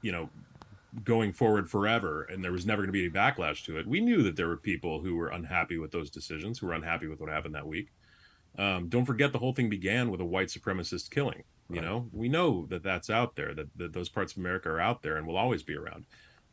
you 0.02 0.12
know, 0.12 0.30
going 1.02 1.32
forward 1.32 1.68
forever 1.68 2.22
and 2.30 2.44
there 2.44 2.52
was 2.52 2.64
never 2.64 2.82
going 2.82 2.88
to 2.88 2.92
be 2.92 3.04
any 3.04 3.10
backlash 3.10 3.64
to 3.64 3.76
it. 3.76 3.86
We 3.86 4.00
knew 4.00 4.22
that 4.22 4.36
there 4.36 4.46
were 4.46 4.56
people 4.56 5.00
who 5.00 5.16
were 5.16 5.28
unhappy 5.28 5.78
with 5.78 5.90
those 5.90 6.10
decisions, 6.10 6.60
who 6.60 6.68
were 6.68 6.74
unhappy 6.74 7.08
with 7.08 7.20
what 7.20 7.28
happened 7.28 7.56
that 7.56 7.66
week. 7.66 7.88
Um, 8.58 8.88
don't 8.88 9.04
forget 9.04 9.32
the 9.32 9.38
whole 9.38 9.52
thing 9.52 9.68
began 9.68 10.10
with 10.10 10.20
a 10.20 10.24
white 10.24 10.48
supremacist 10.48 11.10
killing. 11.10 11.42
You 11.68 11.76
right. 11.76 11.84
know, 11.84 12.08
we 12.12 12.28
know 12.28 12.66
that 12.66 12.82
that's 12.82 13.10
out 13.10 13.36
there, 13.36 13.54
that, 13.54 13.68
that 13.76 13.92
those 13.92 14.08
parts 14.08 14.32
of 14.32 14.38
America 14.38 14.68
are 14.68 14.80
out 14.80 15.02
there 15.02 15.16
and 15.16 15.26
will 15.26 15.36
always 15.36 15.62
be 15.62 15.74
around. 15.74 16.04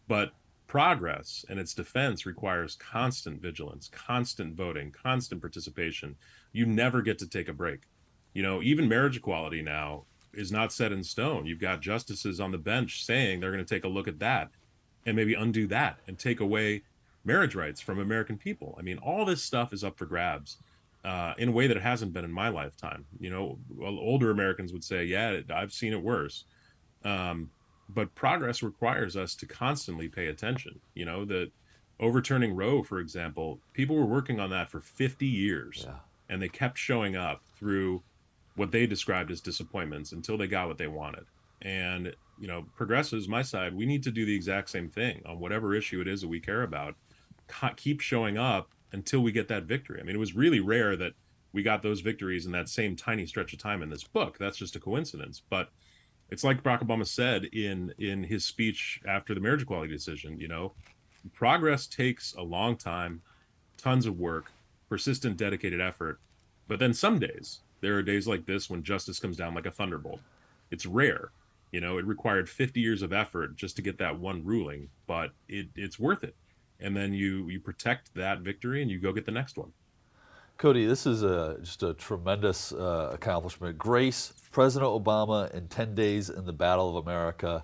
But 0.07 0.31
progress 0.67 1.43
and 1.49 1.59
its 1.59 1.73
defense 1.73 2.25
requires 2.25 2.75
constant 2.75 3.41
vigilance, 3.41 3.89
constant 3.89 4.55
voting, 4.55 4.91
constant 4.91 5.41
participation. 5.41 6.15
You 6.53 6.65
never 6.65 7.01
get 7.01 7.19
to 7.19 7.27
take 7.27 7.49
a 7.49 7.53
break. 7.53 7.81
You 8.33 8.41
know, 8.41 8.61
even 8.61 8.87
marriage 8.87 9.17
equality 9.17 9.61
now 9.61 10.05
is 10.33 10.51
not 10.51 10.71
set 10.71 10.93
in 10.93 11.03
stone. 11.03 11.45
You've 11.45 11.59
got 11.59 11.81
justices 11.81 12.39
on 12.39 12.51
the 12.51 12.57
bench 12.57 13.03
saying 13.05 13.41
they're 13.41 13.51
going 13.51 13.63
to 13.63 13.75
take 13.75 13.83
a 13.83 13.89
look 13.89 14.07
at 14.07 14.19
that 14.19 14.49
and 15.05 15.15
maybe 15.15 15.33
undo 15.33 15.67
that 15.67 15.99
and 16.07 16.17
take 16.17 16.39
away 16.39 16.83
marriage 17.25 17.53
rights 17.53 17.81
from 17.81 17.99
American 17.99 18.37
people. 18.37 18.75
I 18.79 18.81
mean, 18.81 18.97
all 18.97 19.25
this 19.25 19.43
stuff 19.43 19.73
is 19.73 19.83
up 19.83 19.97
for 19.97 20.05
grabs 20.05 20.57
uh, 21.03 21.33
in 21.37 21.49
a 21.49 21.51
way 21.51 21.67
that 21.67 21.77
it 21.77 21.83
hasn't 21.83 22.13
been 22.13 22.25
in 22.25 22.31
my 22.31 22.49
lifetime. 22.49 23.05
You 23.19 23.29
know, 23.29 23.57
older 23.81 24.31
Americans 24.31 24.73
would 24.73 24.83
say, 24.83 25.05
"Yeah, 25.05 25.39
I've 25.53 25.73
seen 25.73 25.93
it 25.93 26.01
worse." 26.01 26.45
Um, 27.03 27.49
but 27.89 28.13
progress 28.15 28.63
requires 28.63 29.17
us 29.17 29.35
to 29.35 29.45
constantly 29.45 30.07
pay 30.07 30.27
attention. 30.27 30.79
You 30.93 31.05
know, 31.05 31.25
that 31.25 31.51
overturning 31.99 32.55
Roe, 32.55 32.83
for 32.83 32.99
example, 32.99 33.59
people 33.73 33.95
were 33.95 34.05
working 34.05 34.39
on 34.39 34.49
that 34.51 34.69
for 34.69 34.79
50 34.79 35.25
years, 35.25 35.85
yeah. 35.87 35.95
and 36.29 36.41
they 36.41 36.49
kept 36.49 36.77
showing 36.77 37.15
up 37.15 37.41
through 37.55 38.03
what 38.55 38.71
they 38.71 38.85
described 38.85 39.31
as 39.31 39.41
disappointments 39.41 40.11
until 40.11 40.37
they 40.37 40.47
got 40.47 40.67
what 40.67 40.77
they 40.77 40.87
wanted. 40.87 41.25
And 41.61 42.13
you 42.39 42.47
know, 42.47 42.65
progressives, 42.75 43.27
my 43.27 43.43
side, 43.43 43.75
we 43.75 43.85
need 43.85 44.03
to 44.03 44.11
do 44.11 44.25
the 44.25 44.35
exact 44.35 44.69
same 44.69 44.89
thing 44.89 45.21
on 45.27 45.39
whatever 45.39 45.75
issue 45.75 46.01
it 46.01 46.07
is 46.07 46.21
that 46.21 46.27
we 46.27 46.39
care 46.39 46.63
about. 46.63 46.95
Keep 47.75 48.01
showing 48.01 48.37
up 48.37 48.71
until 48.91 49.21
we 49.21 49.31
get 49.31 49.47
that 49.47 49.63
victory. 49.63 49.99
I 49.99 50.03
mean, 50.03 50.15
it 50.15 50.19
was 50.19 50.35
really 50.35 50.59
rare 50.59 50.95
that 50.97 51.13
we 51.53 51.63
got 51.63 51.83
those 51.83 52.01
victories 52.01 52.45
in 52.45 52.51
that 52.53 52.69
same 52.69 52.95
tiny 52.95 53.25
stretch 53.25 53.53
of 53.53 53.59
time 53.59 53.81
in 53.81 53.89
this 53.89 54.03
book. 54.03 54.37
That's 54.37 54.57
just 54.57 54.75
a 54.75 54.79
coincidence. 54.79 55.41
But 55.49 55.69
it's 56.29 56.43
like 56.43 56.63
Barack 56.63 56.83
Obama 56.83 57.05
said 57.05 57.45
in 57.45 57.93
in 57.97 58.23
his 58.23 58.45
speech 58.45 59.01
after 59.07 59.33
the 59.33 59.41
marriage 59.41 59.63
equality 59.63 59.91
decision. 59.91 60.39
You 60.39 60.47
know, 60.47 60.73
progress 61.33 61.87
takes 61.87 62.33
a 62.35 62.41
long 62.41 62.77
time, 62.77 63.21
tons 63.77 64.05
of 64.05 64.17
work, 64.17 64.51
persistent, 64.89 65.37
dedicated 65.37 65.81
effort. 65.81 66.19
But 66.67 66.79
then 66.79 66.93
some 66.93 67.19
days 67.19 67.59
there 67.81 67.97
are 67.97 68.03
days 68.03 68.27
like 68.27 68.45
this 68.45 68.69
when 68.69 68.83
justice 68.83 69.19
comes 69.19 69.37
down 69.37 69.55
like 69.55 69.65
a 69.65 69.71
thunderbolt. 69.71 70.21
It's 70.69 70.85
rare. 70.85 71.31
You 71.71 71.81
know, 71.81 71.97
it 71.97 72.05
required 72.05 72.49
50 72.49 72.79
years 72.79 73.01
of 73.01 73.13
effort 73.13 73.55
just 73.55 73.75
to 73.77 73.81
get 73.81 73.97
that 73.99 74.19
one 74.19 74.43
ruling, 74.43 74.89
but 75.07 75.31
it, 75.47 75.67
it's 75.75 75.97
worth 75.97 76.23
it 76.23 76.35
and 76.81 76.95
then 76.95 77.13
you 77.13 77.47
you 77.49 77.59
protect 77.59 78.13
that 78.15 78.39
victory 78.39 78.81
and 78.81 78.89
you 78.89 78.99
go 78.99 79.11
get 79.13 79.25
the 79.25 79.31
next 79.31 79.57
one. 79.57 79.71
Cody, 80.57 80.85
this 80.85 81.07
is 81.07 81.23
a, 81.23 81.57
just 81.63 81.81
a 81.81 81.95
tremendous 81.95 82.71
uh, 82.71 83.09
accomplishment. 83.11 83.79
Grace, 83.79 84.31
President 84.51 84.91
Obama 84.91 85.51
in 85.55 85.67
10 85.67 85.95
days 85.95 86.29
in 86.29 86.45
the 86.45 86.53
Battle 86.53 86.95
of 86.95 87.03
America. 87.03 87.63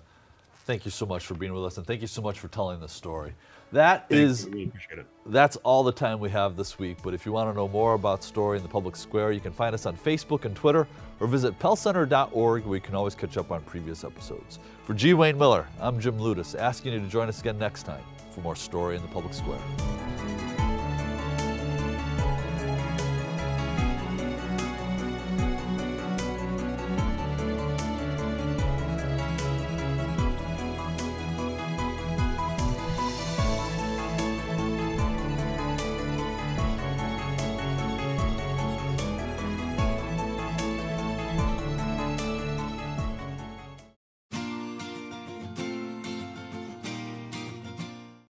Thank 0.64 0.84
you 0.84 0.90
so 0.90 1.06
much 1.06 1.24
for 1.24 1.34
being 1.34 1.54
with 1.54 1.64
us, 1.64 1.78
and 1.78 1.86
thank 1.86 2.00
you 2.00 2.08
so 2.08 2.20
much 2.20 2.40
for 2.40 2.48
telling 2.48 2.80
this 2.80 2.92
story. 2.92 3.34
That 3.70 4.08
Thank 4.08 4.20
is, 4.20 4.46
really 4.46 4.72
it. 4.90 5.06
that's 5.26 5.56
all 5.58 5.84
the 5.84 5.92
time 5.92 6.18
we 6.18 6.28
have 6.30 6.56
this 6.56 6.78
week. 6.78 6.98
But 7.02 7.14
if 7.14 7.24
you 7.24 7.30
want 7.30 7.48
to 7.50 7.54
know 7.54 7.68
more 7.68 7.94
about 7.94 8.24
Story 8.24 8.56
in 8.56 8.64
the 8.64 8.68
Public 8.68 8.96
Square, 8.96 9.32
you 9.32 9.40
can 9.40 9.52
find 9.52 9.74
us 9.74 9.86
on 9.86 9.96
Facebook 9.96 10.44
and 10.44 10.56
Twitter, 10.56 10.88
or 11.20 11.28
visit 11.28 11.56
pellcenter.org, 11.60 12.64
where 12.64 12.74
you 12.76 12.82
can 12.82 12.96
always 12.96 13.14
catch 13.14 13.36
up 13.36 13.52
on 13.52 13.62
previous 13.62 14.02
episodes. 14.02 14.58
For 14.84 14.94
G. 14.94 15.14
Wayne 15.14 15.38
Miller, 15.38 15.68
I'm 15.80 16.00
Jim 16.00 16.18
Ludes, 16.18 16.58
asking 16.58 16.94
you 16.94 17.00
to 17.00 17.06
join 17.06 17.28
us 17.28 17.40
again 17.40 17.58
next 17.58 17.84
time 17.84 18.02
for 18.38 18.42
more 18.42 18.56
story 18.56 18.96
in 18.96 19.02
the 19.02 19.08
public 19.08 19.34
square. 19.34 20.07